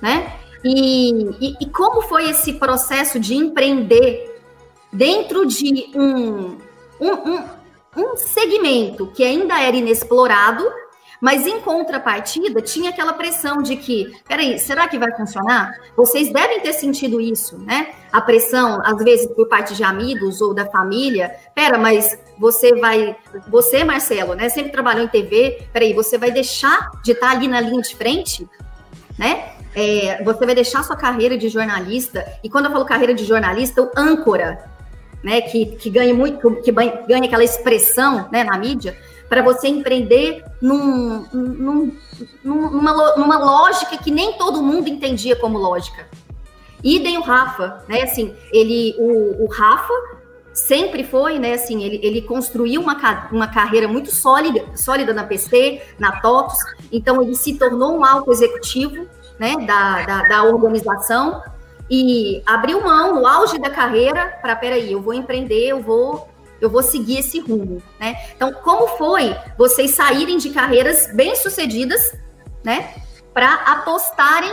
[0.00, 0.32] né?
[0.64, 4.40] E, e, e, como foi esse processo de empreender
[4.90, 6.56] dentro de um,
[7.00, 7.44] um, um,
[7.96, 10.64] um segmento que ainda era inexplorado,
[11.20, 15.72] mas em contrapartida, tinha aquela pressão de que, peraí, será que vai funcionar?
[15.96, 17.94] Vocês devem ter sentido isso, né?
[18.12, 21.34] A pressão, às vezes, por parte de amigos ou da família.
[21.54, 23.16] Pera, mas você vai.
[23.48, 24.50] Você, Marcelo, né?
[24.50, 25.66] Sempre trabalhou em TV.
[25.72, 28.46] Peraí, você vai deixar de estar ali na linha de frente,
[29.18, 29.54] né?
[29.74, 32.24] É, você vai deixar sua carreira de jornalista.
[32.44, 34.73] E quando eu falo carreira de jornalista, o âncora,
[35.24, 35.40] né?
[35.40, 41.24] Que, que ganha muito, que ganha aquela expressão né, na mídia para você empreender num,
[41.32, 41.96] num,
[42.44, 46.06] numa, numa lógica que nem todo mundo entendia como lógica.
[46.84, 48.02] Idem o Rafa, né?
[48.02, 49.94] Assim, ele, o, o Rafa
[50.52, 51.54] sempre foi, né?
[51.54, 56.58] Assim, ele, ele construiu uma, uma carreira muito sólida, sólida na PC, na TOTOS,
[56.92, 59.06] então ele se tornou um alto executivo,
[59.38, 59.56] né?
[59.66, 61.42] Da, da, da organização
[61.90, 66.28] e abriu mão no auge da carreira para, peraí, eu vou empreender, eu vou
[66.60, 68.16] eu vou seguir esse rumo, né?
[68.34, 72.16] Então, como foi vocês saírem de carreiras bem-sucedidas,
[72.64, 72.94] né,
[73.34, 74.52] para apostarem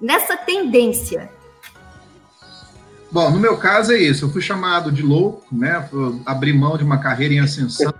[0.00, 1.30] nessa tendência?
[3.10, 4.26] Bom, no meu caso é isso.
[4.26, 5.88] Eu fui chamado de louco, né?
[6.26, 7.92] Abri mão de uma carreira em ascensão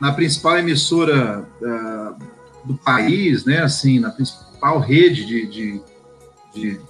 [0.00, 2.16] na principal emissora uh,
[2.64, 3.62] do país, né?
[3.62, 5.82] Assim, na principal rede de, de,
[6.54, 6.80] de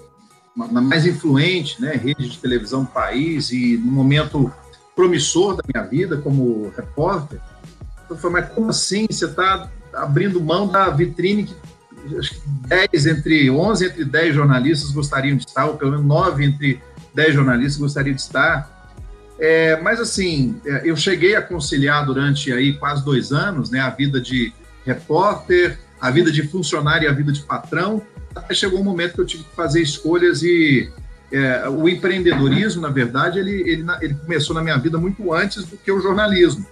[0.54, 1.92] na mais influente, né?
[1.92, 4.52] Rede de televisão do país e no momento
[4.94, 7.40] promissor da minha vida como repórter.
[8.08, 9.06] Eu falei, mas como assim?
[9.10, 11.54] Você está abrindo mão da vitrine que
[12.18, 12.40] acho que
[12.92, 16.80] 10 entre 11 entre 10 jornalistas gostariam de estar, ou pelo menos 9 entre
[17.14, 18.90] 10 jornalistas gostariam de estar.
[19.38, 23.90] É, mas assim, é, eu cheguei a conciliar durante aí quase dois anos, né, a
[23.90, 24.52] vida de
[24.84, 28.02] repórter, a vida de funcionário e a vida de patrão.
[28.52, 30.90] Chegou um momento que eu tive que fazer escolhas e
[31.32, 35.76] é, o empreendedorismo, na verdade, ele, ele, ele começou na minha vida muito antes do
[35.78, 36.66] que o jornalismo.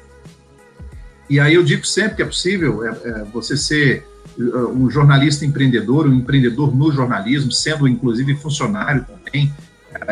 [1.30, 4.04] E aí eu digo sempre que é possível é, é, você ser
[4.36, 9.52] uh, um jornalista empreendedor, um empreendedor no jornalismo, sendo inclusive funcionário também.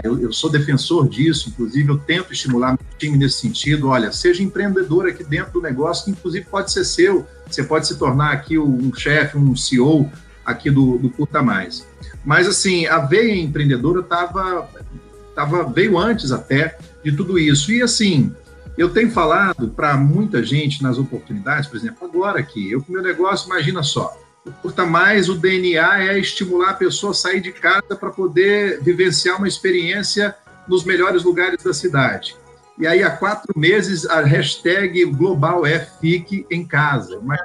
[0.03, 3.89] Eu, eu, sou defensor disso, inclusive eu tento estimular meu time nesse sentido.
[3.89, 7.97] Olha, seja empreendedor aqui dentro do negócio, que inclusive pode ser seu, você pode se
[7.97, 10.11] tornar aqui um chefe, um CEO
[10.49, 11.87] aqui do, do Curta Mais.
[12.25, 14.69] Mas, assim, a veia empreendedora tava,
[15.35, 17.71] tava, veio antes até de tudo isso.
[17.71, 18.35] E, assim,
[18.77, 23.03] eu tenho falado para muita gente nas oportunidades, por exemplo, agora aqui, eu com meu
[23.03, 27.53] negócio, imagina só, o Curta Mais, o DNA é estimular a pessoa a sair de
[27.53, 30.35] casa para poder vivenciar uma experiência
[30.67, 32.37] nos melhores lugares da cidade.
[32.79, 37.21] E aí, há quatro meses, a hashtag global é Fique em Casa.
[37.21, 37.41] Mas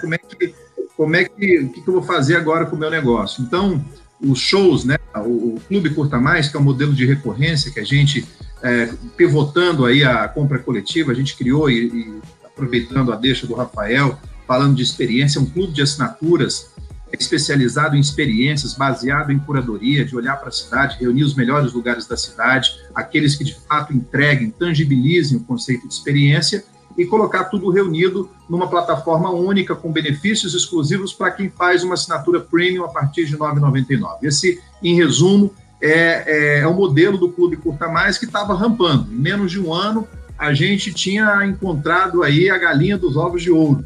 [0.00, 0.54] como é que,
[0.98, 3.40] como é que, o que, eu vou fazer agora com o meu negócio?
[3.40, 3.82] Então,
[4.20, 4.96] os shows, né?
[5.14, 8.26] O, o Clube Curta Mais, que é um modelo de recorrência que a gente,
[8.60, 13.54] é, pivotando aí a compra coletiva, a gente criou e, e aproveitando a deixa do
[13.54, 16.72] Rafael, falando de experiência, um clube de assinaturas
[17.12, 22.06] especializado em experiências, baseado em curadoria, de olhar para a cidade, reunir os melhores lugares
[22.06, 26.64] da cidade, aqueles que de fato entreguem, tangibilizem o conceito de experiência
[26.98, 32.40] e colocar tudo reunido numa plataforma única com benefícios exclusivos para quem faz uma assinatura
[32.40, 34.24] premium a partir de R$ 9,99.
[34.24, 39.12] Esse, em resumo, é, é, é o modelo do Clube Curta Mais que estava rampando.
[39.12, 43.50] Em menos de um ano, a gente tinha encontrado aí a galinha dos ovos de
[43.50, 43.84] ouro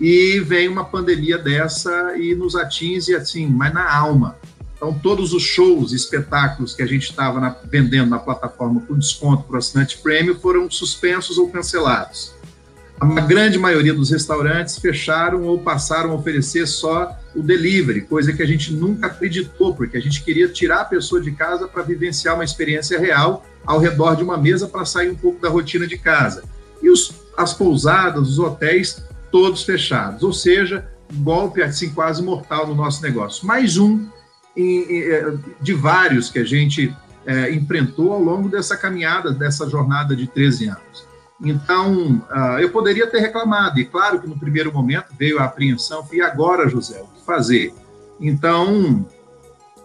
[0.00, 4.36] e vem uma pandemia dessa e nos atinge assim, mas na alma.
[4.76, 9.54] Então, todos os shows, espetáculos que a gente estava vendendo na plataforma com desconto para
[9.54, 12.35] o assinante prêmio foram suspensos ou cancelados.
[12.98, 18.42] A grande maioria dos restaurantes fecharam ou passaram a oferecer só o delivery, coisa que
[18.42, 22.34] a gente nunca acreditou, porque a gente queria tirar a pessoa de casa para vivenciar
[22.34, 25.98] uma experiência real ao redor de uma mesa para sair um pouco da rotina de
[25.98, 26.42] casa.
[26.82, 32.74] E os, as pousadas, os hotéis todos fechados, ou seja, golpe assim quase mortal no
[32.74, 33.46] nosso negócio.
[33.46, 34.08] Mais um
[34.56, 36.94] é, de vários que a gente
[37.26, 41.05] é, enfrentou ao longo dessa caminhada, dessa jornada de 13 anos.
[41.40, 46.06] Então, uh, eu poderia ter reclamado, e claro que no primeiro momento veio a apreensão,
[46.12, 47.74] e agora, José, o que fazer?
[48.18, 49.06] Então,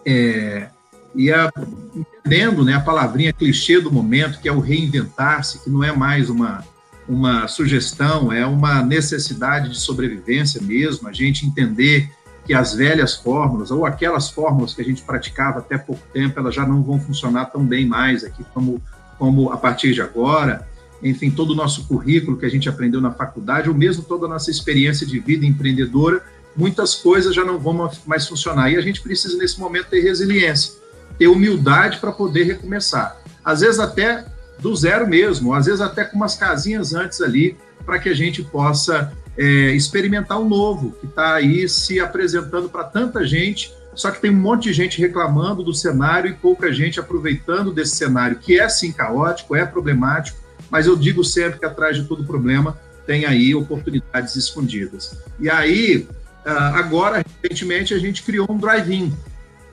[0.04, 0.68] é,
[1.14, 1.50] ia
[1.94, 6.30] entendendo né, a palavrinha clichê do momento, que é o reinventar-se, que não é mais
[6.30, 6.64] uma,
[7.08, 12.10] uma sugestão, é uma necessidade de sobrevivência mesmo, a gente entender
[12.44, 16.54] que as velhas fórmulas, ou aquelas fórmulas que a gente praticava até pouco tempo, elas
[16.54, 18.82] já não vão funcionar tão bem mais aqui como,
[19.18, 20.66] como a partir de agora.
[21.02, 24.28] Enfim, todo o nosso currículo que a gente aprendeu na faculdade, ou mesmo toda a
[24.28, 26.22] nossa experiência de vida empreendedora,
[26.56, 28.70] muitas coisas já não vão mais funcionar.
[28.70, 30.74] E a gente precisa, nesse momento, ter resiliência,
[31.18, 33.20] ter humildade para poder recomeçar.
[33.44, 34.24] Às vezes, até
[34.60, 38.44] do zero mesmo, às vezes até com umas casinhas antes ali, para que a gente
[38.44, 44.20] possa é, experimentar o novo, que está aí se apresentando para tanta gente, só que
[44.20, 48.58] tem um monte de gente reclamando do cenário e pouca gente aproveitando desse cenário, que
[48.58, 50.38] é sim caótico, é problemático,
[50.72, 55.18] mas eu digo sempre que atrás de todo problema tem aí oportunidades escondidas.
[55.38, 56.08] E aí,
[56.46, 59.12] ah, agora, recentemente, a gente criou um drive-in.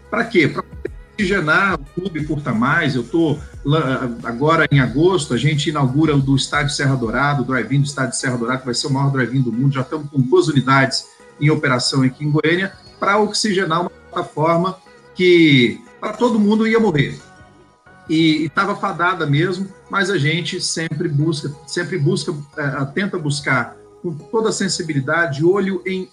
[0.09, 0.45] Para quê?
[0.45, 0.61] Para
[1.13, 2.95] oxigenar o clube curta mais.
[2.95, 3.39] Eu estou
[4.23, 8.17] agora em agosto, a gente inaugura o do Estádio Serra Dourado, o drive-in do Estádio
[8.17, 9.73] Serra Dourado, que vai ser o maior drive-in do mundo.
[9.73, 11.05] Já estamos com duas unidades
[11.39, 14.77] em operação aqui em Goiânia para oxigenar uma plataforma
[15.15, 17.17] que para todo mundo ia morrer.
[18.09, 24.13] E estava fadada mesmo, mas a gente sempre busca, sempre busca, é, tenta buscar com
[24.13, 26.09] toda a sensibilidade, olho em,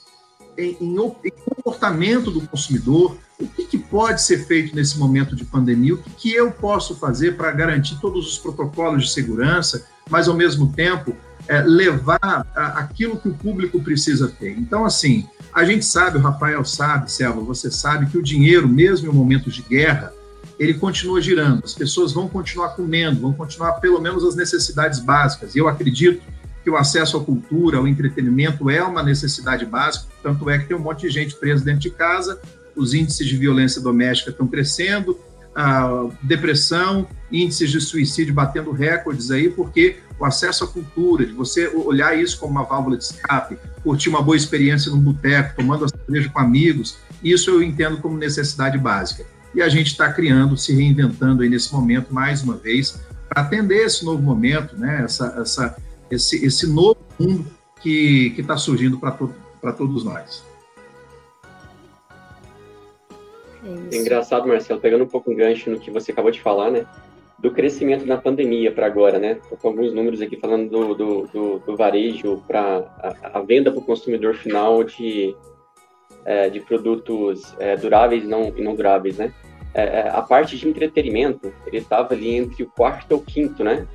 [0.59, 5.45] em, em, em comportamento do consumidor, o que, que, pode ser feito nesse momento de
[5.45, 10.29] pandemia, o que, que eu posso fazer para garantir todos os protocolos de segurança, mas
[10.29, 11.15] ao mesmo tempo
[11.49, 14.51] é, levar a, aquilo que o público precisa ter.
[14.59, 19.11] Então, assim, a gente sabe, o Rafael sabe, Selva, você sabe que o dinheiro, mesmo
[19.11, 20.13] em momentos de guerra,
[20.59, 25.55] ele continua girando, as pessoas vão continuar comendo, vão continuar pelo menos as necessidades básicas.
[25.55, 26.23] E eu acredito
[26.65, 30.77] que o acesso à cultura, ao entretenimento é uma necessidade básica, tanto é que tem
[30.77, 32.41] um monte de gente presa dentro de casa
[32.77, 35.19] os índices de violência doméstica estão crescendo,
[35.55, 41.67] a depressão, índices de suicídio batendo recordes aí, porque o acesso à cultura, de você
[41.69, 45.89] olhar isso como uma válvula de escape, curtir uma boa experiência num boteco, tomando a
[45.89, 49.25] cerveja com amigos, isso eu entendo como necessidade básica.
[49.57, 53.87] E a gente está criando, se reinventando aí nesse momento, mais uma vez, para atender
[53.87, 55.01] esse novo momento, né?
[55.03, 55.77] essa, essa,
[56.11, 57.47] esse, esse novo mundo
[57.81, 59.33] que está surgindo para to
[59.79, 60.45] todos nós.
[63.91, 66.87] É, engraçado, Marcelo, pegando um pouco um gancho no que você acabou de falar, né?
[67.39, 69.39] Do crescimento na pandemia para agora, né?
[69.49, 72.61] Tô com alguns números aqui falando do, do, do, do varejo para
[72.99, 75.35] a, a, venda para o consumidor final de,
[76.27, 79.33] é, de produtos é, duráveis e não, e não duráveis, né?
[79.79, 83.63] É, é a parte de entretenimento, ele estava ali entre o quarto e o quinto,
[83.63, 83.87] né?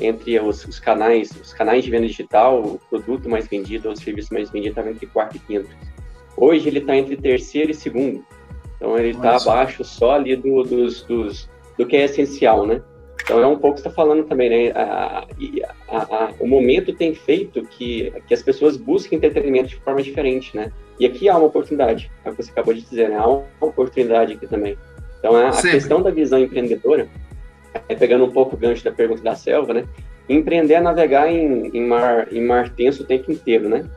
[0.00, 4.32] entre os, os, canais, os canais de venda digital, o produto mais vendido, o serviço
[4.32, 5.68] mais vendido estava entre quarto e quinto.
[6.36, 8.24] Hoje ele está entre terceiro e segundo.
[8.76, 12.82] Então ele está abaixo só ali do, dos, dos, do que é essencial, né?
[13.22, 14.72] Então é um pouco que está falando também, né?
[14.74, 15.26] A,
[15.88, 20.56] a, a, o momento tem feito que, que as pessoas busquem entretenimento de forma diferente,
[20.56, 20.72] né?
[20.98, 23.16] E aqui há uma oportunidade, é o que você acabou de dizer, né?
[23.16, 24.78] Há uma oportunidade aqui também.
[25.20, 27.08] Então a, a questão da visão empreendedora,
[27.88, 29.84] é, pegando um pouco o gancho da pergunta da Selva, né?
[30.28, 33.88] Empreender é navegar em, em, mar, em mar tenso o tempo inteiro, né?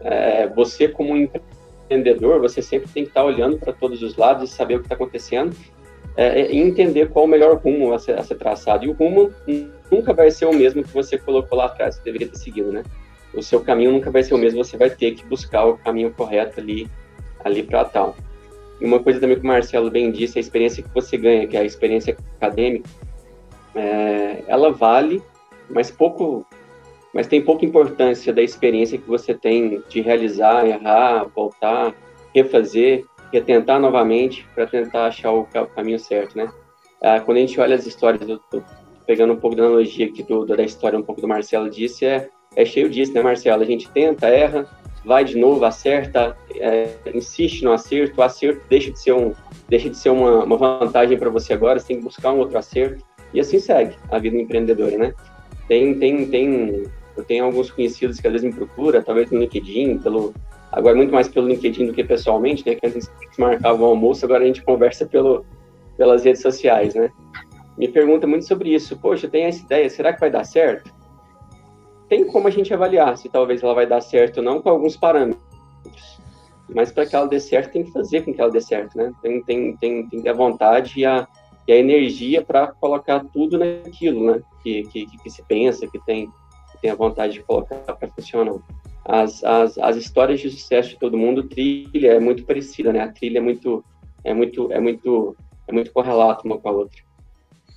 [0.00, 4.54] É, você como empreendedor, você sempre tem que estar olhando para todos os lados e
[4.54, 5.54] saber o que está acontecendo
[6.16, 8.84] é, é, e entender qual o melhor rumo a ser, a ser, traçado.
[8.84, 9.32] E o rumo
[9.90, 12.82] nunca vai ser o mesmo que você colocou lá atrás, que deveria ter seguido, né?
[13.32, 16.12] O seu caminho nunca vai ser o mesmo, você vai ter que buscar o caminho
[16.12, 16.88] correto ali,
[17.44, 18.16] ali para tal.
[18.84, 21.56] E uma coisa também que o Marcelo bem disse, a experiência que você ganha, que
[21.56, 22.86] é a experiência acadêmica,
[23.74, 25.22] é, ela vale,
[25.70, 26.44] mas pouco,
[27.14, 31.94] mas tem pouca importância da experiência que você tem de realizar, errar, voltar,
[32.34, 36.52] refazer, retentar novamente para tentar achar o, caminho certo, né?
[37.02, 38.62] Ah, quando a gente olha as histórias, eu tô
[39.06, 42.28] pegando um pouco da analogia aqui do, da história, um pouco do Marcelo disse, é,
[42.54, 43.62] é cheio disso, né, Marcelo?
[43.62, 44.68] A gente tenta, erra,
[45.04, 49.32] vai de novo, acerta, é, insiste no acerto, o acerto deixa de ser, um,
[49.68, 52.56] deixa de ser uma, uma vantagem para você agora, você tem que buscar um outro
[52.56, 55.14] acerto, e assim segue a vida empreendedora, né?
[55.68, 56.84] Tem, tem, tem,
[57.16, 60.32] eu tenho alguns conhecidos que às vezes me procuram, talvez no LinkedIn, pelo,
[60.72, 62.76] agora muito mais pelo LinkedIn do que pessoalmente, né?
[62.76, 65.44] Que antes marcava o almoço, agora a gente conversa pelo,
[65.96, 67.10] pelas redes sociais, né?
[67.76, 68.96] Me pergunta muito sobre isso.
[68.98, 70.93] Poxa, tem essa ideia, será que vai dar certo?
[72.08, 74.96] Tem como a gente avaliar se talvez ela vai dar certo ou não com alguns
[74.96, 75.42] parâmetros.
[76.68, 79.12] Mas para que ela dê certo, tem que fazer com que ela dê certo, né?
[79.22, 81.28] Tem, tem, tem, tem que ter a vontade e a,
[81.68, 84.42] e a energia para colocar tudo naquilo, né?
[84.62, 86.26] Que, que, que, se pensa, que tem,
[86.72, 88.56] que tem a vontade de colocar para funcionar.
[89.04, 93.00] As, as, as histórias de sucesso de todo mundo, trilha é muito parecida, né?
[93.00, 93.84] A trilha é muito,
[94.22, 95.36] é muito, é muito,
[95.68, 97.02] é muito correlata uma com a outra.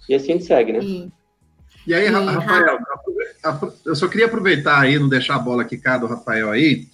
[0.07, 0.79] E assim a gente segue, né?
[0.81, 1.11] E,
[1.87, 2.79] e aí, Rafael,
[3.85, 6.87] eu só queria aproveitar aí, não deixar a bola quicar do Rafael aí,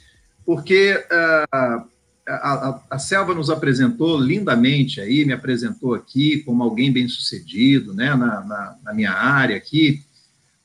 [0.46, 1.84] porque uh,
[2.28, 7.94] a, a, a, Selva nos apresentou lindamente aí, me apresentou aqui como alguém bem sucedido,
[7.94, 10.02] né, na, na, na minha área aqui.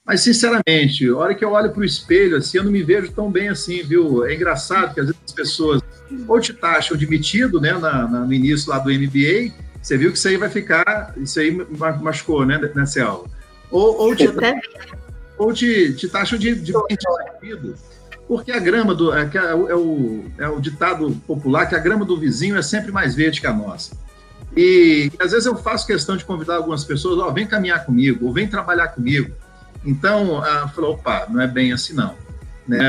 [0.04, 3.12] Mas, sinceramente, a hora que eu olho para o espelho, assim, eu não me vejo
[3.12, 4.24] tão bem assim, viu?
[4.24, 5.82] É engraçado que às vezes as pessoas
[6.26, 10.10] ou te taxam de metido, né, na, na, no início lá do MBA, você viu
[10.10, 11.50] que isso aí vai ficar, isso aí
[12.00, 13.37] machucou, né, né Selva?
[13.70, 14.28] Ou, ou, te,
[15.36, 17.76] ou te, te taxam de, de sucedido
[18.28, 19.12] porque a grama do.
[19.12, 22.92] É, é, é, o, é o ditado popular que a grama do vizinho é sempre
[22.92, 23.96] mais verde que a nossa.
[24.54, 28.26] E, às vezes eu faço questão de convidar algumas pessoas, ó, oh, vem caminhar comigo,
[28.26, 29.34] ou vem trabalhar comigo.
[29.84, 32.14] Então, ah, falou, opa, não é bem assim não.
[32.66, 32.80] Né?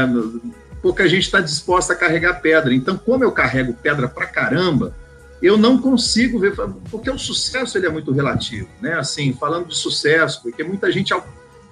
[0.81, 2.73] Pouca gente está disposta a carregar pedra.
[2.73, 4.93] Então, como eu carrego pedra pra caramba,
[5.41, 6.53] eu não consigo ver,
[6.91, 8.95] porque o sucesso ele é muito relativo, né?
[8.95, 11.13] Assim, falando de sucesso, porque muita gente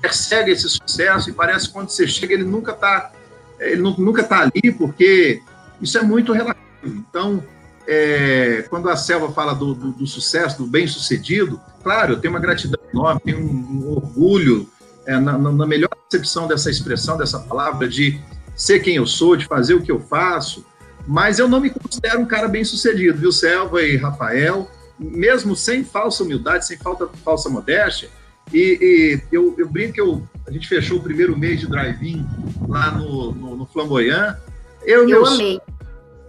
[0.01, 3.12] persegue esse sucesso e parece que quando você chega ele nunca está
[3.60, 5.41] ele nunca está ali, porque
[5.82, 6.63] isso é muito relativo.
[6.84, 7.43] Então,
[7.88, 12.39] é, quando a Selva fala do, do, do sucesso, do bem-sucedido, claro, eu tenho uma
[12.39, 14.69] gratidão enorme, tenho um, um orgulho,
[15.06, 18.19] é, na, na, melhor concepção dessa expressão, dessa palavra, de
[18.56, 20.65] ser quem eu sou, de fazer o que eu faço,
[21.08, 24.70] mas eu não me considero um cara bem-sucedido, viu, Selva e Rafael?
[25.00, 28.10] Mesmo sem falsa humildade, sem falta, falsa modéstia,
[28.54, 32.26] e, e eu, eu brinco que eu, a gente fechou o primeiro mês de drive-in
[32.67, 34.38] lá no, no, no Flamboyant.
[34.84, 35.60] Eu, eu amei.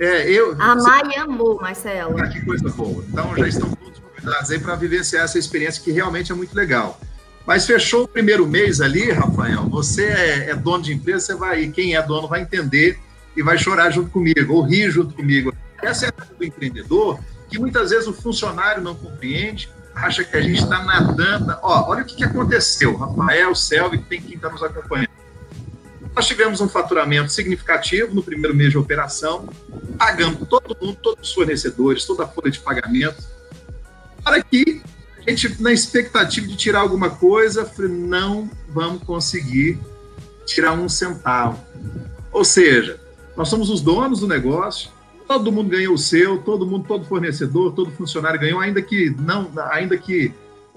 [0.00, 2.18] É, eu, a Mai amou, Marcelo.
[2.20, 3.04] Ah, que coisa boa.
[3.08, 7.00] Então já estão todos convidados aí para vivenciar essa experiência que realmente é muito legal.
[7.46, 9.68] Mas fechou o primeiro mês ali, Rafael.
[9.70, 12.98] Você é, é dono de empresa, você vai, e quem é dono vai entender
[13.38, 15.54] e vai chorar junto comigo, ou rir junto comigo.
[15.80, 20.40] Essa é a do empreendedor, que muitas vezes o funcionário não compreende, acha que a
[20.40, 21.56] gente está nadando.
[21.62, 25.08] Ó, olha o que, que aconteceu, Rafael, Selvi, tem quem está nos acompanhando.
[26.16, 29.48] Nós tivemos um faturamento significativo no primeiro mês de operação,
[29.96, 33.22] pagamos todo mundo, todos os fornecedores, toda a folha de pagamento,
[34.24, 34.82] para que
[35.24, 39.78] a gente, na expectativa de tirar alguma coisa, não vamos conseguir
[40.44, 41.64] tirar um centavo.
[42.32, 42.98] Ou seja,
[43.38, 44.90] nós somos os donos do negócio,
[45.28, 49.48] todo mundo ganhou o seu, todo mundo, todo fornecedor, todo funcionário ganhou, ainda que não,
[49.70, 50.34] ainda que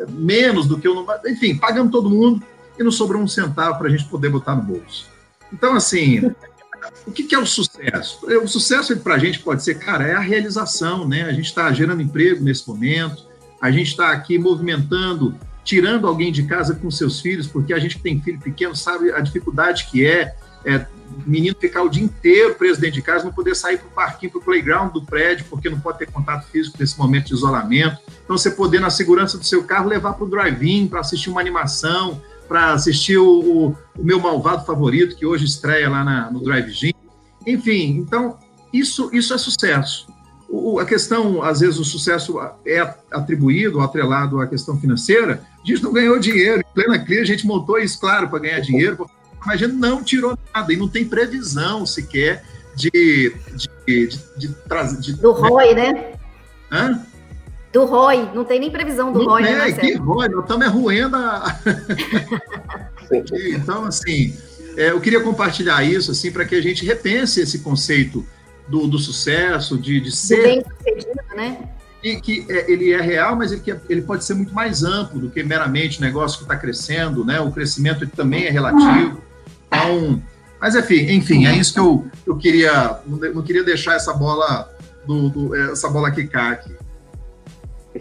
[0.09, 2.43] menos do que eu não, enfim, pagamos todo mundo
[2.77, 5.07] e não sobrou um centavo para a gente poder botar no bolso.
[5.51, 6.31] Então, assim,
[7.07, 8.19] o que, que é o sucesso?
[8.43, 11.23] O sucesso para a gente pode ser, cara, é a realização, né?
[11.23, 13.25] A gente está gerando emprego nesse momento,
[13.59, 17.97] a gente está aqui movimentando tirando alguém de casa com seus filhos, porque a gente
[17.97, 20.35] que tem filho pequeno sabe a dificuldade que é,
[20.65, 20.85] é
[21.25, 24.31] menino ficar o dia inteiro preso dentro de casa, não poder sair para o parquinho,
[24.31, 27.97] para o playground do prédio, porque não pode ter contato físico nesse momento de isolamento.
[28.23, 31.41] Então, você poder, na segurança do seu carro, levar para o drive-in, para assistir uma
[31.41, 36.93] animação, para assistir o, o, meu malvado favorito, que hoje estreia lá na, no drive-in.
[37.47, 38.37] Enfim, então,
[38.73, 40.07] isso, isso é sucesso.
[40.49, 45.81] O, a questão, às vezes, o sucesso é atribuído, atrelado à questão financeira, a gente
[45.81, 46.59] não ganhou dinheiro.
[46.59, 49.09] Em plena crise, a gente montou isso, claro, para ganhar dinheiro,
[49.45, 52.43] mas a gente não tirou nada e não tem previsão sequer
[52.75, 52.89] de,
[53.87, 54.47] de, de,
[54.99, 56.13] de, do ROI, né?
[56.71, 57.05] Hã?
[57.73, 60.65] Do ROI, não tem nem previsão do não ROI, né, é, que ROI, nós estamos
[60.65, 61.59] é ruendo a...
[63.49, 64.35] então, assim,
[64.75, 68.25] é, eu queria compartilhar isso, assim, para que a gente repense esse conceito
[68.67, 70.43] do, do sucesso, de, de ser...
[70.43, 71.69] bem sucedido, né?
[72.03, 75.29] E que é, ele é real, mas ele, ele pode ser muito mais amplo do
[75.29, 77.39] que meramente o negócio que está crescendo, né?
[77.39, 79.21] O crescimento também é relativo.
[79.71, 80.21] Então,
[80.59, 84.69] mas enfim, enfim, é isso que eu, eu queria, não queria deixar essa bola
[85.05, 86.75] do, do essa bola quicar aqui.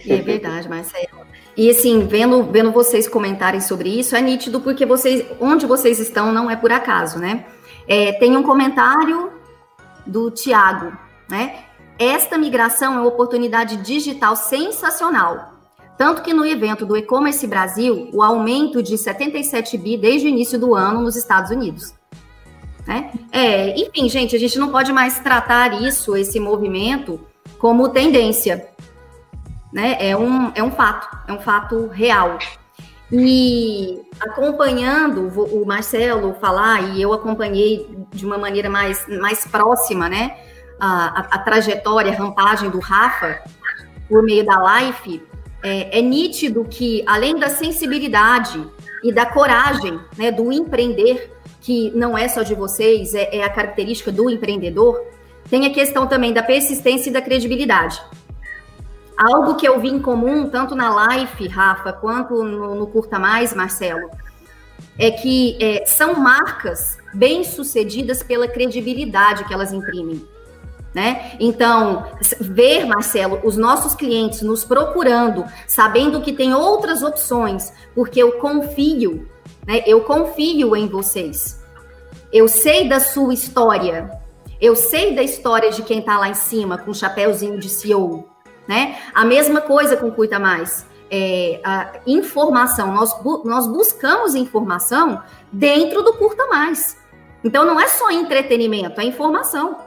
[0.07, 1.21] É verdade, Marcelo.
[1.57, 6.33] E assim, vendo, vendo vocês comentarem sobre isso, é nítido porque vocês, onde vocês estão
[6.33, 7.45] não é por acaso, né?
[7.89, 9.33] É, tem um comentário
[10.07, 10.93] do Tiago,
[11.29, 11.65] né?
[11.99, 15.60] Esta migração é uma oportunidade digital sensacional.
[16.01, 20.59] Tanto que no evento do E-Commerce Brasil, o aumento de 77 bi desde o início
[20.59, 21.93] do ano nos Estados Unidos.
[22.87, 23.13] Né?
[23.31, 27.21] É, enfim, gente, a gente não pode mais tratar isso, esse movimento,
[27.59, 28.67] como tendência.
[29.71, 29.99] Né?
[30.01, 32.39] É, um, é um fato, é um fato real.
[33.13, 40.35] E acompanhando o Marcelo falar, e eu acompanhei de uma maneira mais, mais próxima, né?
[40.81, 43.39] A, a, a trajetória, a rampagem do Rafa,
[44.09, 45.29] por meio da Life,
[45.63, 48.65] é, é nítido que, além da sensibilidade
[49.03, 51.31] e da coragem né, do empreender,
[51.61, 55.01] que não é só de vocês, é, é, a característica do empreendedor,
[55.49, 58.01] tem a questão também da persistência e da credibilidade.
[59.17, 63.53] Algo que eu vi em comum, tanto na live, Rafa, quanto no, no Curta Mais,
[63.53, 64.09] Marcelo,
[64.99, 70.27] é que é, são marcas bem-sucedidas pela credibilidade que elas imprimem.
[70.93, 71.37] Né?
[71.39, 72.05] Então,
[72.41, 79.29] ver, Marcelo, os nossos clientes nos procurando, sabendo que tem outras opções, porque eu confio,
[79.67, 79.85] né?
[79.87, 81.61] Eu confio em vocês.
[82.33, 84.11] Eu sei da sua história.
[84.61, 88.29] Eu sei da história de quem está lá em cima com o chapéuzinho de CEO,
[88.69, 88.99] né?
[89.15, 90.87] A mesma coisa com Cuida Mais.
[91.11, 96.97] É, a informação, nós, bu nós buscamos informação dentro do Curta Mais.
[97.43, 99.79] Então, não é só entretenimento, é informação.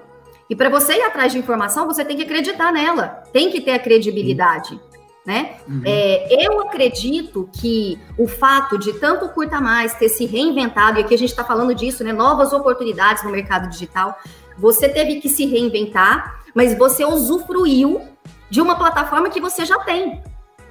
[0.53, 3.71] E para você ir atrás de informação, você tem que acreditar nela, tem que ter
[3.71, 4.79] a credibilidade.
[5.25, 5.55] Né?
[5.67, 5.81] Uhum.
[5.83, 11.15] É, eu acredito que o fato de tanto Curta Mais ter se reinventado, e aqui
[11.15, 12.13] a gente está falando disso, né?
[12.13, 14.15] Novas oportunidades no mercado digital,
[14.55, 18.01] você teve que se reinventar, mas você usufruiu
[18.47, 20.21] de uma plataforma que você já tem,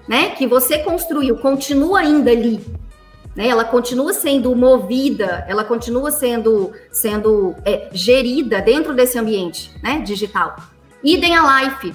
[0.06, 0.30] né?
[0.36, 2.64] Que você construiu, continua ainda ali
[3.34, 3.48] né?
[3.48, 10.56] Ela continua sendo movida, ela continua sendo, sendo é, gerida dentro desse ambiente né, digital.
[11.02, 11.94] Idem a Life.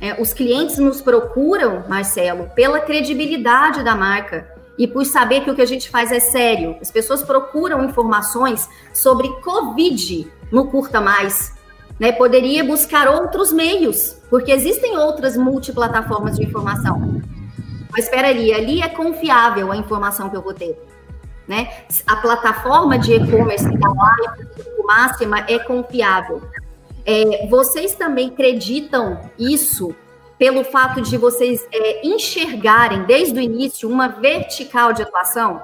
[0.00, 5.54] É, os clientes nos procuram, Marcelo, pela credibilidade da marca e por saber que o
[5.54, 6.76] que a gente faz é sério.
[6.80, 11.54] As pessoas procuram informações sobre Covid no Curta Mais.
[11.98, 12.10] Né?
[12.10, 17.22] Poderia buscar outros meios, porque existem outras multiplataformas de informação.
[17.94, 20.76] Mas espera ali, ali é confiável a informação que eu vou ter.
[21.46, 21.84] Né?
[22.06, 24.48] A plataforma de e-commerce da Live,
[24.84, 26.42] máxima, é confiável.
[27.06, 29.94] É, vocês também acreditam isso
[30.36, 35.62] pelo fato de vocês é, enxergarem desde o início uma vertical de atuação?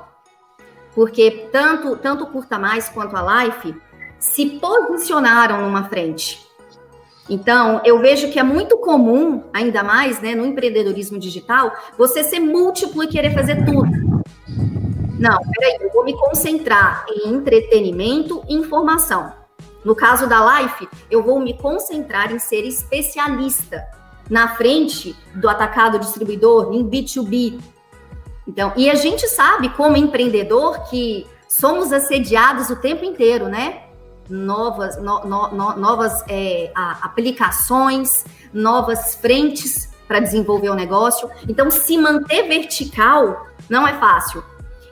[0.94, 3.74] Porque tanto, tanto Curta Mais quanto a Life
[4.20, 6.46] se posicionaram numa frente.
[7.30, 12.40] Então, eu vejo que é muito comum, ainda mais né, no empreendedorismo digital, você ser
[12.40, 13.88] múltiplo e querer fazer tudo.
[15.16, 19.32] Não, peraí, eu vou me concentrar em entretenimento e informação.
[19.84, 23.86] No caso da Life, eu vou me concentrar em ser especialista
[24.28, 27.60] na frente do atacado distribuidor, em B2B.
[28.46, 33.89] Então, e a gente sabe, como empreendedor, que somos assediados o tempo inteiro, né?
[34.30, 41.28] Novas, no, no, novas é, aplicações, novas frentes para desenvolver o negócio.
[41.48, 44.42] Então, se manter vertical não é fácil.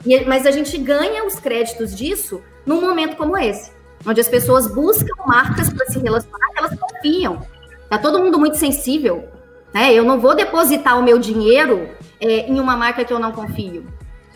[0.05, 3.72] E, mas a gente ganha os créditos disso num momento como esse,
[4.07, 7.43] onde as pessoas buscam marcas para se relacionar, elas confiam.
[7.89, 9.28] Tá todo mundo muito sensível.
[9.72, 9.93] Né?
[9.93, 11.89] Eu não vou depositar o meu dinheiro
[12.20, 13.86] é, em uma marca que eu não confio?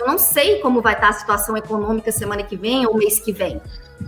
[0.02, 3.32] Eu não sei como vai estar a situação econômica semana que vem ou mês que
[3.32, 3.60] vem.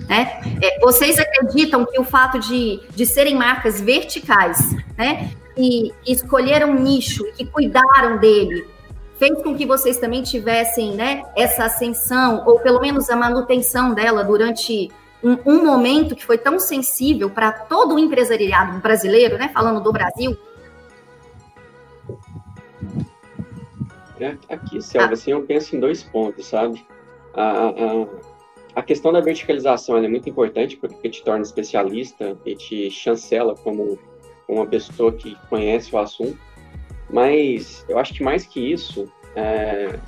[0.09, 0.40] Né?
[0.61, 4.59] É, vocês acreditam que o fato de, de serem marcas verticais,
[4.99, 8.66] né, e, e escolheram um nicho e que cuidaram dele,
[9.18, 14.24] fez com que vocês também tivessem né, essa ascensão, ou pelo menos a manutenção dela
[14.24, 14.90] durante
[15.22, 19.92] um, um momento que foi tão sensível para todo o empresariado brasileiro, né, falando do
[19.92, 20.36] Brasil?
[24.25, 25.12] É, aqui, Selva, ah.
[25.12, 26.83] assim, eu penso em dois pontos, sabe?
[27.35, 28.07] A, a,
[28.77, 33.99] a questão da verticalização é muito importante porque te torna especialista e te chancela como
[34.49, 36.39] uma pessoa que conhece o assunto.
[37.11, 39.07] Mas eu acho que mais que isso,
[39.37, 39.99] é,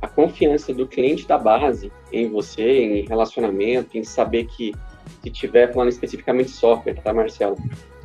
[0.00, 4.72] a confiança do cliente da base em você, em relacionamento, em saber que
[5.22, 7.56] se tiver falando especificamente software, tá, Marcelo?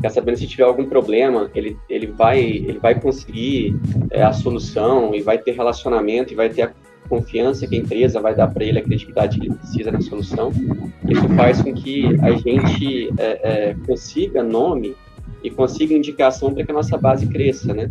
[0.01, 3.75] Quer sabendo se tiver algum problema, ele, ele vai ele vai conseguir
[4.11, 6.71] é, a solução e vai ter relacionamento e vai ter a
[7.09, 10.51] confiança que a empresa vai dar para ele, a credibilidade que ele precisa na solução.
[11.09, 14.95] Isso faz com que a gente é, é, consiga nome
[15.43, 17.89] e consiga indicação para que a nossa base cresça, né?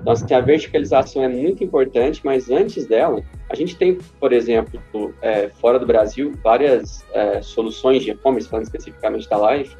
[0.00, 4.80] Então, assim, a verticalização é muito importante, mas antes dela, a gente tem, por exemplo,
[5.20, 9.76] é, fora do Brasil, várias é, soluções de e-commerce, falando especificamente da Live,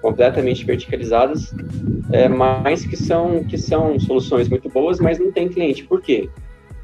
[0.00, 1.52] completamente verticalizadas,
[2.12, 5.84] é, mas que são, que são soluções muito boas, mas não tem cliente.
[5.84, 6.28] Por quê?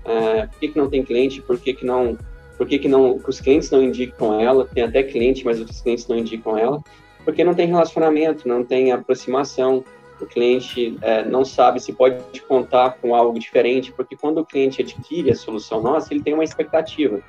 [0.04, 1.40] É, por que, que não tem cliente?
[1.40, 2.18] Por que, que não
[2.56, 4.64] por que, que não os clientes não indicam ela?
[4.66, 6.82] Tem até cliente, mas os clientes não indicam ela,
[7.24, 9.84] porque não tem relacionamento, não tem aproximação.
[10.20, 14.80] O cliente é, não sabe se pode contar com algo diferente, porque quando o cliente
[14.80, 17.20] adquire a solução nossa, ele tem uma expectativa.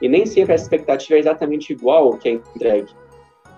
[0.00, 2.88] E nem sempre essa expectativa é exatamente igual ao que é entregue.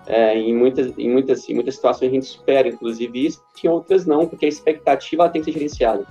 [0.05, 4.05] É, em, muitas, em, muitas, em muitas situações a gente espera, inclusive, isso, em outras
[4.05, 6.05] não, porque a expectativa tem que ser gerenciada.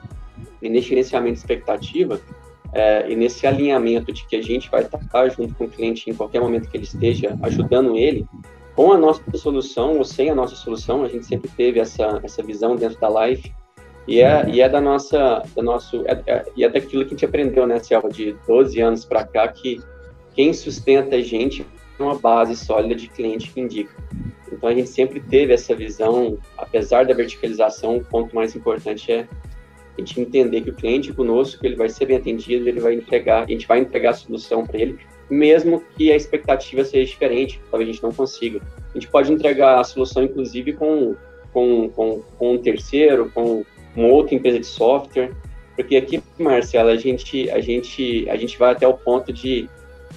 [0.61, 2.21] E nesse gerenciamento de expectativa,
[2.73, 6.15] é, e nesse alinhamento de que a gente vai estar junto com o cliente em
[6.15, 8.27] qualquer momento que ele esteja, ajudando ele,
[8.75, 12.43] com a nossa solução ou sem a nossa solução, a gente sempre teve essa, essa
[12.43, 13.53] visão dentro da Life,
[14.09, 17.11] e é, e é da nossa, da nosso, é, é, e é daquilo que a
[17.11, 19.81] gente aprendeu, né, Selva, de 12 anos para cá, que
[20.35, 21.65] quem sustenta a gente
[22.03, 23.95] uma base sólida de cliente que indica.
[24.51, 29.27] Então a gente sempre teve essa visão, apesar da verticalização, o ponto mais importante é
[29.97, 33.45] a gente entender que o cliente conosco, ele vai ser bem atendido, ele vai entregar,
[33.45, 34.99] a gente vai entregar a solução para ele,
[35.29, 38.61] mesmo que a expectativa seja diferente, talvez a gente não consiga.
[38.91, 41.15] A gente pode entregar a solução, inclusive, com,
[41.53, 45.31] com, com, com um terceiro, com uma outra empresa de software,
[45.77, 49.69] porque aqui, Marcela, a gente, a gente, a gente vai até o ponto de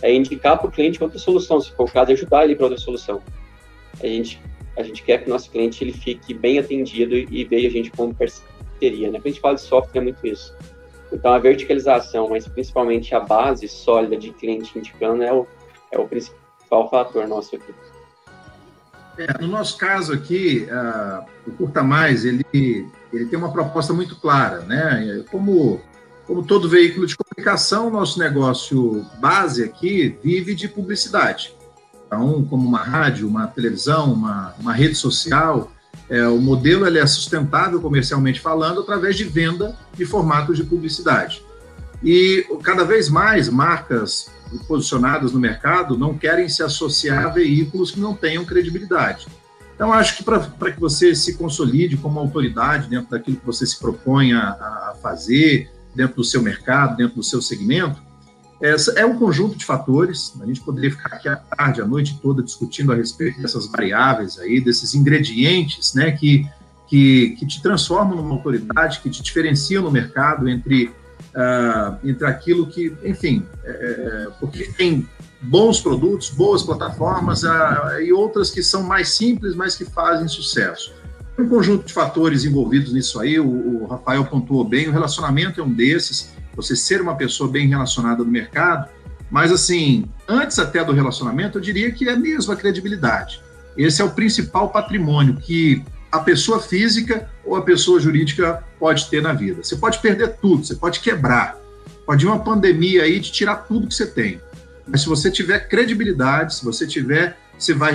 [0.05, 2.79] é, indicar para o cliente outra solução, se for o caso, ajudar ele para outra
[2.79, 3.23] solução.
[4.01, 4.39] A gente,
[4.77, 7.71] a gente quer que o nosso cliente ele fique bem atendido e, e veja a
[7.71, 9.09] gente como parceria.
[9.09, 9.17] Né?
[9.17, 10.55] Quando a gente fala de software, é muito isso.
[11.11, 15.47] Então, a verticalização, mas principalmente a base sólida de cliente indicando é o,
[15.91, 17.73] é o principal fator nosso aqui.
[19.17, 24.15] É, no nosso caso aqui, uh, o Curta Mais, ele, ele tem uma proposta muito
[24.17, 25.23] clara, né?
[25.31, 25.81] Como,
[26.27, 31.55] como todo veículo de comunicação, nosso negócio base aqui vive de publicidade.
[32.07, 35.71] Então, como uma rádio, uma televisão, uma, uma rede social,
[36.09, 41.43] é, o modelo ele é sustentável comercialmente falando através de venda de formatos de publicidade.
[42.03, 44.29] E cada vez mais marcas
[44.67, 49.27] posicionadas no mercado não querem se associar a veículos que não tenham credibilidade.
[49.73, 53.77] Então, acho que para que você se consolide como autoridade dentro daquilo que você se
[53.77, 58.01] propõe a, a fazer, dentro do seu mercado, dentro do seu segmento,
[58.95, 60.33] é um conjunto de fatores.
[60.41, 64.39] A gente poderia ficar aqui a tarde, a noite toda discutindo a respeito dessas variáveis
[64.39, 66.47] aí, desses ingredientes, né, que,
[66.87, 72.67] que, que te transformam numa autoridade, que te diferenciam no mercado entre, uh, entre aquilo
[72.67, 75.07] que, enfim, é, é, porque tem
[75.41, 80.93] bons produtos, boas plataformas uh, e outras que são mais simples, mas que fazem sucesso.
[81.37, 85.63] Um conjunto de fatores envolvidos nisso aí, o, o Rafael pontuou bem, o relacionamento é
[85.63, 88.89] um desses você ser uma pessoa bem relacionada no mercado,
[89.29, 93.41] mas assim, antes até do relacionamento, eu diria que é mesmo a credibilidade.
[93.77, 99.21] Esse é o principal patrimônio que a pessoa física ou a pessoa jurídica pode ter
[99.21, 99.61] na vida.
[99.61, 101.59] Você pode perder tudo, você pode quebrar,
[102.05, 104.39] pode ir uma pandemia aí de tirar tudo que você tem.
[104.87, 107.93] Mas se você tiver credibilidade, se você tiver, você vai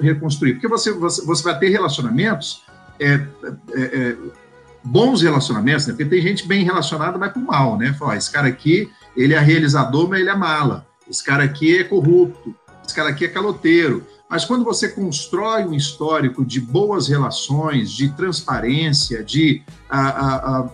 [0.00, 0.54] reconstruir.
[0.54, 2.62] Porque você, você, você vai ter relacionamentos
[2.98, 4.16] é, é, é,
[4.84, 5.92] bons relacionamentos, né?
[5.94, 7.94] Porque tem gente bem relacionada, mas com mal, né?
[7.98, 10.86] Fala, esse cara aqui, ele é realizador, mas ele é mala.
[11.08, 12.54] Esse cara aqui é corrupto.
[12.84, 14.06] Esse cara aqui é caloteiro.
[14.28, 20.70] Mas quando você constrói um histórico de boas relações, de transparência, de a, a, a,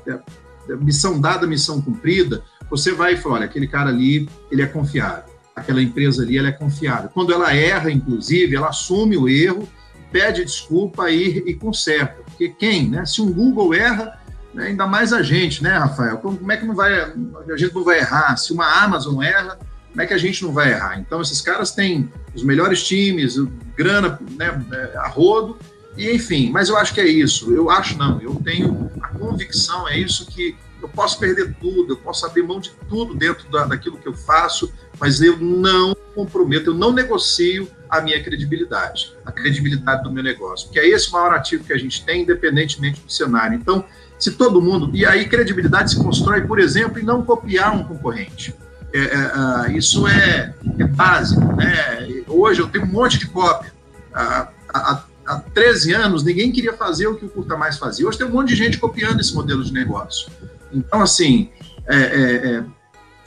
[0.78, 5.35] missão dada, missão cumprida, você vai e fala, olha, aquele cara ali, ele é confiável.
[5.56, 7.10] Aquela empresa ali, ela é confiável.
[7.12, 9.66] Quando ela erra, inclusive, ela assume o erro,
[10.12, 12.22] pede desculpa e, e conserta.
[12.24, 13.04] Porque quem, né?
[13.06, 14.20] Se um Google erra,
[14.52, 16.18] né, ainda mais a gente, né, Rafael?
[16.18, 18.36] Como é que não vai, a gente não vai errar?
[18.36, 19.58] Se uma Amazon erra,
[19.90, 21.00] como é que a gente não vai errar?
[21.00, 23.36] Então, esses caras têm os melhores times,
[23.74, 25.58] grana né, é, a rodo,
[25.96, 27.50] e enfim, mas eu acho que é isso.
[27.50, 31.96] Eu acho não, eu tenho a convicção, é isso que eu posso perder tudo, eu
[31.96, 36.70] posso abrir mão de tudo dentro da, daquilo que eu faço, mas eu não comprometo,
[36.70, 41.12] eu não negocio a minha credibilidade, a credibilidade do meu negócio, que é esse o
[41.12, 43.56] maior ativo que a gente tem, independentemente do cenário.
[43.56, 43.84] Então,
[44.18, 44.90] se todo mundo.
[44.94, 48.54] E aí, credibilidade se constrói, por exemplo, em não copiar um concorrente.
[48.92, 50.54] É, é, é, isso é,
[50.90, 51.40] básico.
[51.54, 52.22] Né?
[52.26, 53.72] Hoje eu tenho um monte de cópia.
[54.12, 58.08] Há, há, há 13 anos, ninguém queria fazer o que o Curta Mais fazia.
[58.08, 60.30] Hoje tem um monte de gente copiando esse modelo de negócio.
[60.72, 61.48] Então, assim,
[61.86, 62.64] é, é, é,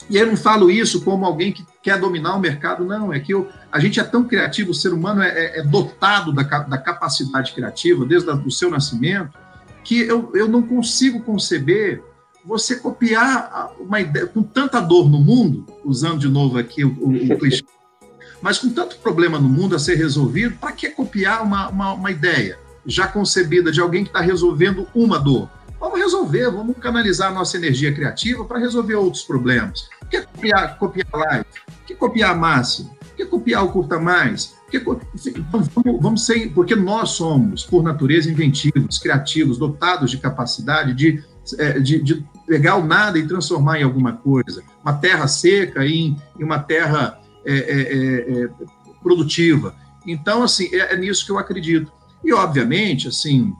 [0.08, 3.12] e eu não falo isso como alguém que quer dominar o mercado, não.
[3.12, 6.42] É que eu, a gente é tão criativo, o ser humano é, é dotado da,
[6.42, 9.30] da, capacidade criativa desde o seu nascimento,
[9.84, 12.02] que eu, eu não consigo conceber
[12.44, 17.32] você copiar uma ideia com tanta dor no mundo, usando de novo aqui o, o,
[17.32, 17.64] o clichê,
[18.42, 22.10] mas com tanto problema no mundo a ser resolvido, para que copiar uma, uma, uma,
[22.10, 25.50] ideia já concebida de alguém que está resolvendo uma dor?
[25.80, 29.88] Vamos resolver, vamos canalizar nossa energia criativa para resolver outros problemas.
[30.10, 31.46] Que copiar, copiar live?
[31.86, 32.38] Que copiar?
[32.38, 34.54] Por que copiar o curta mais?
[34.70, 34.78] Porque,
[35.50, 35.68] vamos,
[36.00, 41.24] vamos ser, porque nós somos, por natureza, inventivos, criativos, dotados de capacidade de,
[41.58, 44.62] é, de, de pegar o nada e transformar em alguma coisa.
[44.82, 48.50] Uma terra seca em, em uma terra é, é, é, é
[49.02, 49.74] produtiva.
[50.06, 51.92] Então, assim, é, é, nisso que eu acredito.
[52.22, 53.52] E, obviamente, assim,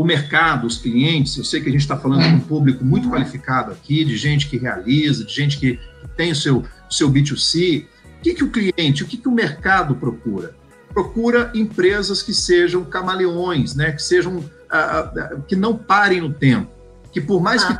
[0.00, 3.10] o mercado, os clientes, eu sei que a gente está falando de um público muito
[3.10, 7.10] qualificado aqui, de gente que realiza, de gente que, que tem o seu, o seu
[7.10, 10.54] B2C, o que, que o cliente, o que, que o mercado procura?
[10.94, 13.92] Procura empresas que sejam camaleões, né?
[13.92, 16.70] que sejam ah, ah, que não parem no tempo,
[17.12, 17.74] que por mais ah.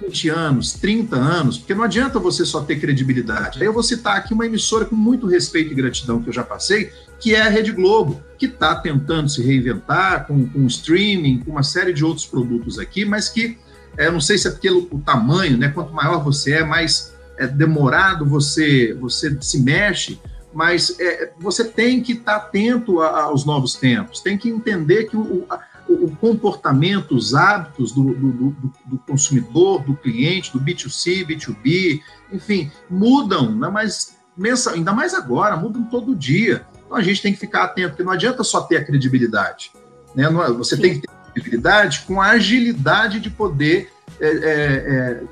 [0.00, 3.60] que 20 anos, 30 anos, porque não adianta você só ter credibilidade.
[3.60, 6.42] Aí eu vou citar aqui uma emissora com muito respeito e gratidão que eu já
[6.42, 6.90] passei,
[7.20, 11.62] que é a Rede Globo, que está tentando se reinventar com, com streaming, com uma
[11.62, 13.58] série de outros produtos aqui, mas que,
[13.96, 17.46] é, não sei se é porque o, tamanho, né, quanto maior você é, mais é
[17.46, 20.18] demorado, você, você se mexe,
[20.52, 25.16] mas é, você tem que estar atento a, aos novos tempos, tem que entender que
[25.16, 25.46] o,
[25.88, 32.00] o, o comportamento, os hábitos do, do, do, do, consumidor, do cliente, do B2C, B2B,
[32.32, 33.68] enfim, mudam, né?
[33.68, 34.18] mas
[34.72, 36.66] ainda mais agora, mudam todo dia.
[36.90, 39.70] Então a gente tem que ficar atento, porque não adianta só ter a credibilidade.
[40.12, 40.24] Né?
[40.24, 40.82] É, você Sim.
[40.82, 45.22] tem que ter credibilidade com a agilidade de poder é, é, é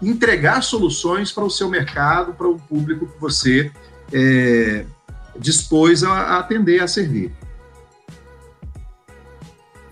[0.00, 3.70] entregar soluções para o seu mercado, para o público que você
[4.10, 4.86] é,
[5.36, 7.30] dispôs a, a atender, a servir.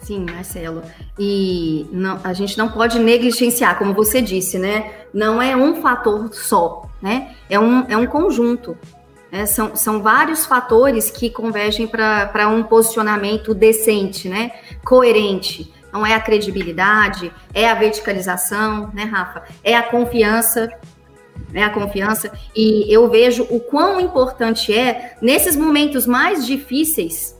[0.00, 0.82] Sim, Marcelo.
[1.18, 4.92] E não, a gente não pode negligenciar, como você disse, né?
[5.12, 7.36] Não é um fator só, né?
[7.50, 8.78] É um, é um conjunto.
[9.32, 9.46] Né?
[9.46, 14.52] São, são vários fatores que convergem para um posicionamento decente, né?
[14.84, 19.42] Coerente não é a credibilidade, é a verticalização, né, Rafa?
[19.62, 20.70] É a confiança,
[21.50, 22.32] né, a confiança.
[22.56, 27.38] E eu vejo o quão importante é, nesses momentos mais difíceis,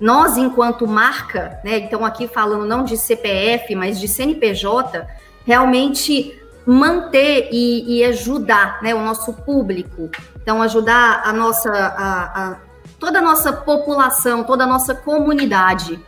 [0.00, 5.06] nós, enquanto marca, né, então aqui falando não de CPF, mas de CNPJ,
[5.46, 10.10] realmente manter e, e ajudar né, o nosso público.
[10.44, 12.56] Então, ajudar a nossa, a, a,
[13.00, 16.00] toda a nossa população, toda a nossa comunidade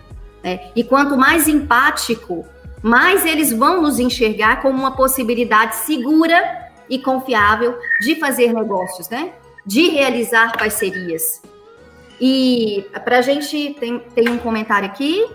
[0.47, 0.71] né?
[0.77, 2.47] E quanto mais empático,
[2.81, 9.33] mais eles vão nos enxergar como uma possibilidade segura e confiável de fazer negócios, né?
[9.67, 11.43] De realizar parcerias.
[12.21, 15.29] E para a gente tem, tem um comentário aqui.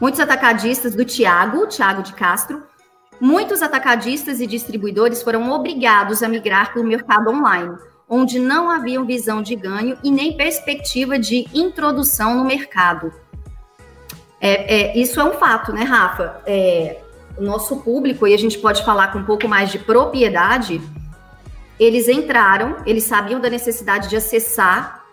[0.00, 2.62] Muitos atacadistas do Tiago, Tiago de Castro,
[3.20, 7.76] muitos atacadistas e distribuidores foram obrigados a migrar para o mercado online,
[8.08, 13.12] onde não havia visão de ganho e nem perspectiva de introdução no mercado.
[14.40, 16.40] É, é, isso é um fato, né, Rafa?
[16.46, 17.00] É,
[17.36, 20.80] o nosso público, e a gente pode falar com um pouco mais de propriedade,
[21.78, 25.04] eles entraram, eles sabiam da necessidade de acessar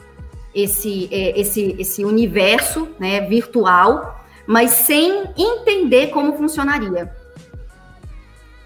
[0.54, 7.14] esse, é, esse, esse universo né, virtual, mas sem entender como funcionaria.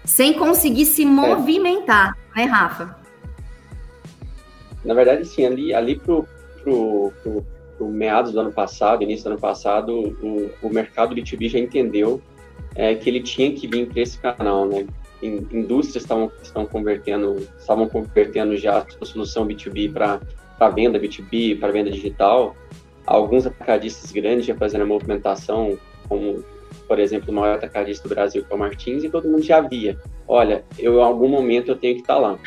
[0.04, 2.99] Sem conseguir se movimentar, né, Rafa?
[4.84, 6.26] Na verdade, sim, ali, ali pro,
[6.62, 7.12] pro,
[7.76, 12.20] pro meados do ano passado, início do ano passado, o, o mercado B2B já entendeu
[12.74, 14.86] é, que ele tinha que vir para esse canal, né?
[15.22, 21.90] Indústrias estavam estão convertendo, estavam convertendo já a solução B2B para venda B2B, para venda
[21.90, 22.56] digital.
[23.06, 25.78] Alguns atacadistas grandes já fazendo a movimentação,
[26.08, 26.42] como
[26.86, 29.60] por exemplo, o maior atacadista do Brasil, que é o Martins, e todo mundo já
[29.60, 29.96] via.
[30.26, 32.38] Olha, eu em algum momento eu tenho que estar lá.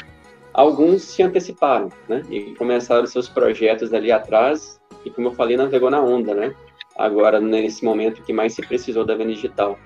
[0.53, 2.21] Alguns se anteciparam, né?
[2.29, 6.53] E começaram seus projetos ali atrás, e como eu falei, navegou na onda, né?
[6.95, 9.79] Agora, nesse momento que mais se precisou da venda digital.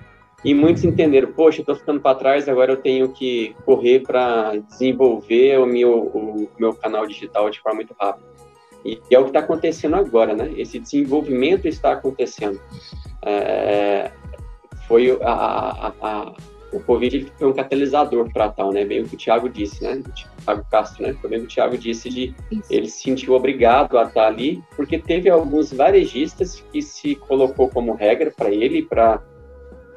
[0.44, 4.58] E muitos entenderam, poxa, eu estou ficando para trás, agora eu tenho que correr para
[4.58, 8.28] desenvolver o meu, o meu canal digital de forma muito rápida.
[8.86, 10.54] E, é o que está acontecendo agora, né?
[10.56, 12.62] Esse desenvolvimento está acontecendo.
[13.26, 14.12] É,
[14.88, 16.34] foi a, a, a,
[16.72, 18.86] o Covid foi um catalisador para tal, né?
[18.86, 20.02] Bem o que o Thiago disse, né?
[20.06, 20.12] O
[20.48, 21.16] Thiago Castro, né?
[21.28, 22.64] Bem o Thiago disse de Isso.
[22.70, 27.94] ele se sentiu obrigado a estar ali, porque teve alguns varejistas que se colocou como
[27.94, 29.22] regra para ele, para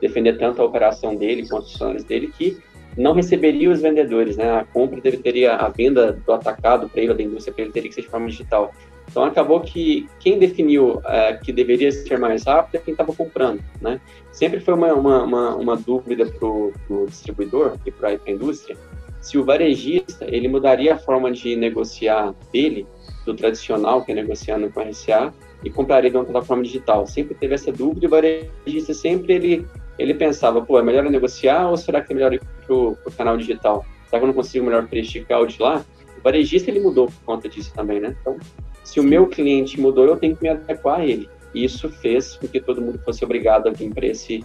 [0.01, 2.59] defender tanto a operação dele quanto os funcionários dele, que
[2.97, 4.51] não receberia os vendedores, né?
[4.51, 7.89] A compra deve, teria a venda do atacado para ele, da indústria para ele, teria
[7.89, 8.73] que ser de forma digital.
[9.09, 13.61] Então acabou que quem definiu é, que deveria ser mais rápido é quem estava comprando,
[13.81, 14.01] né?
[14.31, 16.73] Sempre foi uma, uma, uma, uma dúvida para o
[17.09, 18.77] distribuidor e para a indústria
[19.21, 22.87] se o varejista ele mudaria a forma de negociar dele
[23.25, 27.07] do tradicional que é negociando com a RCA e compraria de uma plataforma digital.
[27.07, 29.67] Sempre teve essa dúvida e o varejista sempre ele
[29.99, 32.97] ele pensava, pô, é melhor eu negociar ou será que é melhor ir para o
[33.15, 33.85] canal digital?
[34.07, 35.85] Será que eu não consigo melhor prestigiar o de lá?
[36.19, 38.17] O varejista ele mudou por conta disso também, né?
[38.21, 38.39] Então
[38.83, 41.29] se o meu cliente mudou, eu tenho que me adequar a ele.
[41.55, 44.45] Isso fez com que todo mundo fosse obrigado a vir para esse,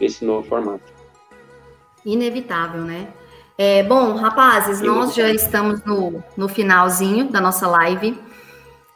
[0.00, 0.92] esse novo formato.
[2.04, 3.08] Inevitável, né?
[3.62, 8.18] É, bom, rapazes, nós já estamos no, no finalzinho da nossa live.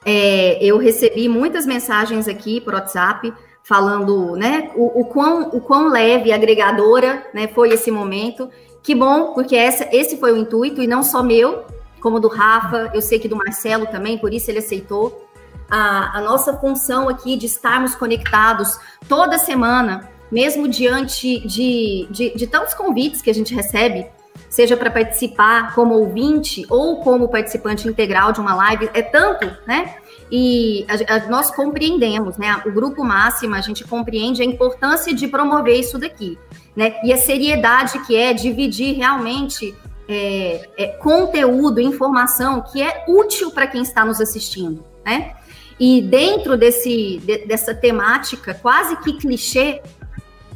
[0.07, 3.31] É, eu recebi muitas mensagens aqui por WhatsApp
[3.63, 8.49] falando, né, o, o, quão, o quão leve, agregadora, né, foi esse momento.
[8.83, 11.67] Que bom, porque essa, esse foi o intuito, e não só meu,
[12.01, 15.29] como do Rafa, eu sei que do Marcelo também, por isso ele aceitou.
[15.69, 22.47] A, a nossa função aqui de estarmos conectados toda semana, mesmo diante de, de, de
[22.47, 24.07] tantos convites que a gente recebe,
[24.55, 29.97] seja para participar como ouvinte ou como participante integral de uma live, é tanto, né?
[30.31, 32.63] E a, a, nós compreendemos, né?
[32.65, 36.39] O grupo máximo, a gente compreende a importância de promover isso daqui,
[36.77, 36.95] né?
[37.03, 39.75] E a seriedade que é dividir realmente
[40.09, 45.35] é, é, conteúdo, informação que é útil para quem está nos assistindo, né?
[45.81, 49.83] E dentro desse, de, dessa temática quase que clichê,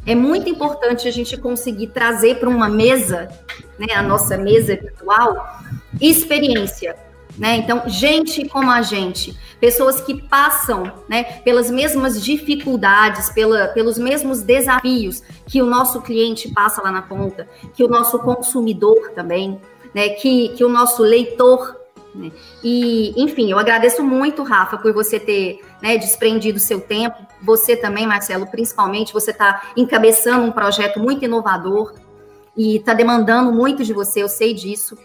[0.09, 3.29] é muito importante a gente conseguir trazer para uma mesa,
[3.77, 5.61] né, a nossa mesa virtual,
[6.01, 6.95] experiência,
[7.37, 7.57] né?
[7.57, 14.41] Então, gente como a gente, pessoas que passam né, pelas mesmas dificuldades, pela, pelos mesmos
[14.41, 19.61] desafios que o nosso cliente passa lá na ponta, que o nosso consumidor também,
[19.93, 21.78] né, que, que o nosso leitor.
[22.13, 22.31] Né?
[22.63, 27.17] E, enfim, eu agradeço muito, Rafa, por você ter né, desprendido seu tempo.
[27.41, 31.93] Você também, Marcelo, principalmente, você está encabeçando um projeto muito inovador
[32.57, 34.97] e está demandando muito de você, eu sei disso.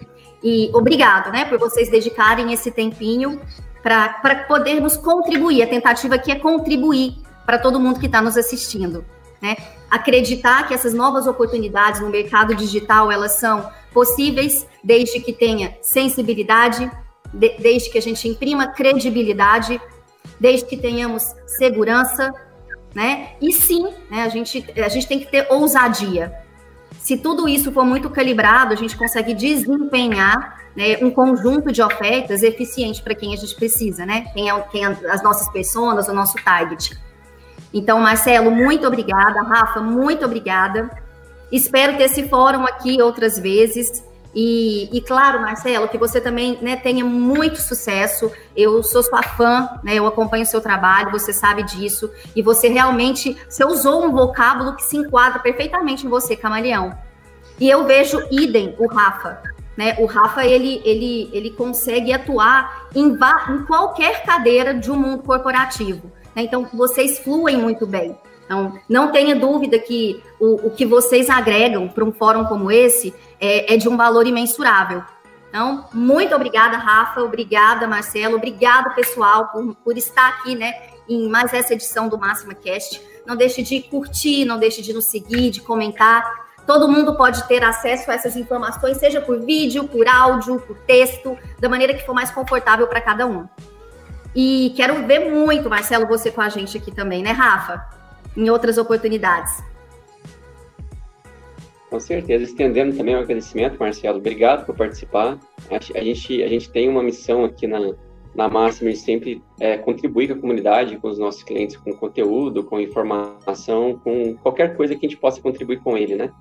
[0.42, 3.40] E obrigado, né, por vocês dedicarem esse tempinho
[3.82, 5.62] para podermos contribuir.
[5.62, 9.04] A tentativa aqui é contribuir para todo mundo que está nos assistindo.
[9.44, 9.58] Né?
[9.90, 16.90] Acreditar que essas novas oportunidades no mercado digital elas são possíveis desde que tenha sensibilidade,
[17.30, 19.78] de, desde que a gente imprima credibilidade,
[20.40, 22.32] desde que tenhamos segurança,
[22.94, 23.32] né?
[23.38, 26.32] E sim, né, a, gente, a gente tem que ter ousadia.
[26.98, 32.42] Se tudo isso for muito calibrado, a gente consegue desempenhar né, um conjunto de ofertas
[32.42, 34.22] eficiente para quem a gente precisa, né?
[34.32, 36.98] Quem é, quem é as nossas pessoas, o nosso target.
[37.74, 39.42] Então, Marcelo, muito obrigada.
[39.42, 40.88] Rafa, muito obrigada.
[41.50, 44.04] Espero ter esse fórum aqui outras vezes.
[44.32, 48.30] E, e, claro, Marcelo, que você também né, tenha muito sucesso.
[48.56, 52.08] Eu sou sua fã, né, eu acompanho o seu trabalho, você sabe disso.
[52.34, 56.96] E você realmente, você usou um vocábulo que se enquadra perfeitamente em você, camaleão.
[57.58, 59.42] E eu vejo idem o Rafa.
[59.76, 59.96] Né?
[59.98, 66.12] O Rafa ele, ele, ele consegue atuar em, em qualquer cadeira de um mundo corporativo.
[66.34, 66.42] Né?
[66.42, 68.16] Então, vocês fluem muito bem.
[68.44, 73.14] Então, não tenha dúvida que o, o que vocês agregam para um fórum como esse
[73.40, 75.02] é, é, de um valor imensurável.
[75.48, 80.72] Então, muito obrigada, Rafa, obrigada, Marcelo, obrigado, pessoal, por, por estar aqui né,
[81.08, 83.00] em mais essa edição do Máxima Cast.
[83.24, 86.44] Não deixe de curtir, não deixe de nos seguir, de comentar.
[86.66, 91.38] Todo mundo pode ter acesso a essas informações, seja por vídeo, por áudio, por texto,
[91.60, 93.46] da maneira que for mais confortável para cada um.
[94.34, 97.84] E quero ver muito, Marcelo, você com a gente aqui também, né, Rafa?
[98.36, 99.62] Em outras oportunidades.
[101.88, 104.18] Com certeza, estendendo também o agradecimento, Marcelo.
[104.18, 105.38] Obrigado por participar.
[105.70, 107.78] A gente, a gente tem uma missão aqui na,
[108.34, 112.64] na Máxima de sempre é, contribuir com a comunidade, com os nossos clientes, com conteúdo,
[112.64, 116.32] com informação, com qualquer coisa que a gente possa contribuir com ele, né?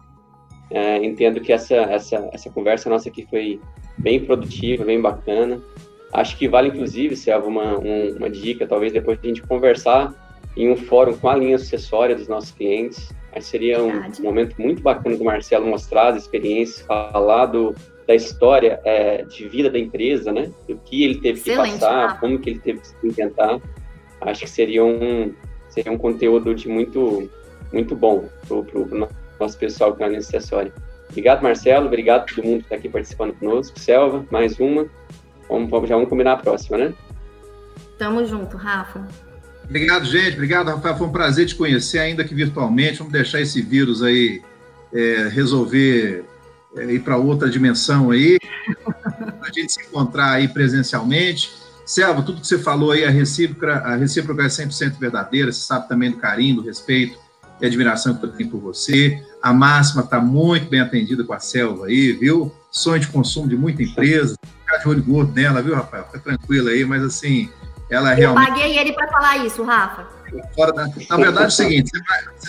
[0.71, 3.61] É, entendo que essa, essa, essa conversa nossa aqui foi
[3.95, 5.61] bem produtiva, bem bacana.
[6.13, 10.13] Acho que vale, inclusive, se uma, um, uma dica, talvez depois a gente conversar
[10.55, 13.11] em um fórum com a linha sucessória dos nossos clientes.
[13.33, 14.21] Que seria um Verdade.
[14.21, 17.73] momento muito bacana do Marcelo mostrar as experiências, falar do,
[18.07, 20.51] da história é, de vida da empresa, né?
[20.67, 23.59] Do que ele teve Excelente, que passar, como que ele teve que se inventar.
[24.21, 25.33] Acho que seria um,
[25.67, 27.27] seria um conteúdo de muito,
[27.73, 29.07] muito bom para o
[29.39, 30.71] nosso pessoal que é acessória.
[31.09, 31.87] Obrigado, Marcelo.
[31.87, 33.79] Obrigado a todo mundo que está aqui participando conosco.
[33.79, 34.87] Selva, mais uma.
[35.53, 36.93] Vamos, já vamos combinar a próxima, né?
[37.97, 39.07] Tamo junto, Rafa.
[39.63, 40.33] Obrigado, gente.
[40.33, 40.97] Obrigado, Rafael.
[40.97, 42.97] Foi um prazer te conhecer, ainda que virtualmente.
[42.97, 44.41] Vamos deixar esse vírus aí
[44.91, 46.25] é, resolver
[46.75, 48.37] é, ir para outra dimensão aí,
[49.41, 51.51] a gente se encontrar aí presencialmente.
[51.85, 55.87] Selva, tudo que você falou aí, a recíproca, a recíproca é 100% verdadeira, você sabe
[55.87, 57.17] também do carinho, do respeito
[57.61, 59.21] e admiração que eu tenho por você.
[59.41, 62.51] A máxima está muito bem atendida com a Selva aí, viu?
[62.71, 64.35] Sonho de consumo de muita empresa.
[64.73, 66.05] Ficar de olho gordo nela, viu, Rafael?
[66.05, 67.49] Fica tranquilo aí, mas assim,
[67.89, 68.47] ela é realmente.
[68.47, 70.07] Eu paguei ele para falar isso, Rafa.
[70.57, 70.87] Da...
[71.09, 71.91] Na verdade, é o seguinte: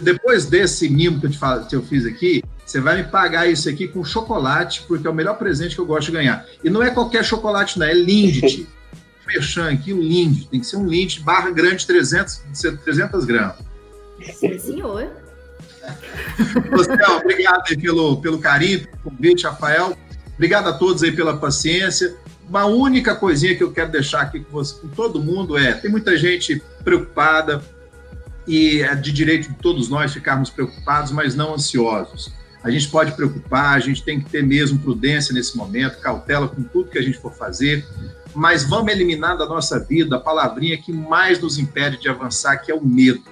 [0.01, 3.47] depois desse mimo que eu, te falo, que eu fiz aqui, você vai me pagar
[3.47, 6.47] isso aqui com chocolate, porque é o melhor presente que eu gosto de ganhar.
[6.63, 8.67] E não é qualquer chocolate, não, é Lindt.
[9.25, 10.49] Fechando aqui, o Lindt.
[10.49, 12.43] Tem que ser um Lindt barra grande, 300,
[12.85, 13.57] 300 gramas.
[14.35, 15.11] Sim, senhor.
[16.71, 19.97] Você, obrigado pelo, pelo carinho, pelo convite, Rafael.
[20.35, 22.17] Obrigado a todos aí pela paciência.
[22.49, 25.91] Uma única coisinha que eu quero deixar aqui com, você, com todo mundo é: tem
[25.91, 27.63] muita gente preocupada,
[28.47, 32.33] e é de direito de todos nós ficarmos preocupados, mas não ansiosos.
[32.63, 36.63] A gente pode preocupar, a gente tem que ter mesmo prudência nesse momento, cautela com
[36.63, 37.87] tudo que a gente for fazer,
[38.35, 42.73] mas vamos eliminar da nossa vida a palavrinha que mais nos impede de avançar, que
[42.73, 43.23] é o medo.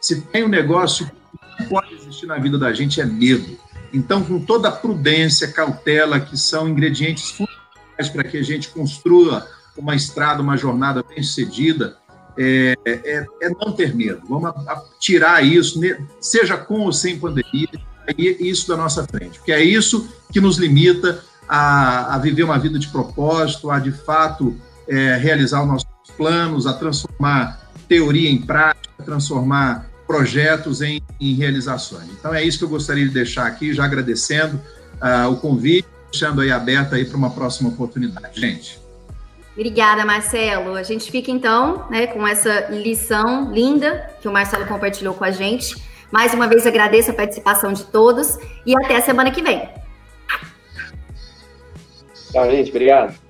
[0.00, 1.10] Se tem um negócio
[1.58, 3.58] que pode existir na vida da gente, é medo.
[3.92, 9.46] Então, com toda a prudência, cautela, que são ingredientes fundamentais para que a gente construa
[9.76, 11.96] uma estrada, uma jornada bem sucedida,
[12.38, 14.22] é, é, é não ter medo.
[14.28, 15.80] Vamos a, a tirar isso,
[16.20, 17.68] seja com ou sem pandemia,
[18.16, 22.78] isso da nossa frente, porque é isso que nos limita a, a viver uma vida
[22.78, 24.56] de propósito, a de fato
[24.88, 32.08] é, realizar os nossos planos, a transformar teoria em prática, transformar projetos em, em, realizações.
[32.18, 34.60] Então é isso que eu gostaria de deixar aqui, já agradecendo
[35.00, 38.80] uh, o convite, deixando aí aberto aí para uma próxima oportunidade, gente.
[39.52, 40.74] Obrigada, Marcelo.
[40.74, 45.30] A gente fica então né, com essa lição linda que o Marcelo compartilhou com a
[45.30, 45.80] gente.
[46.10, 48.36] Mais uma vez agradeço a participação de todos
[48.66, 49.68] e até a semana que vem.
[52.32, 52.70] Tchau, gente.
[52.70, 53.29] Obrigado.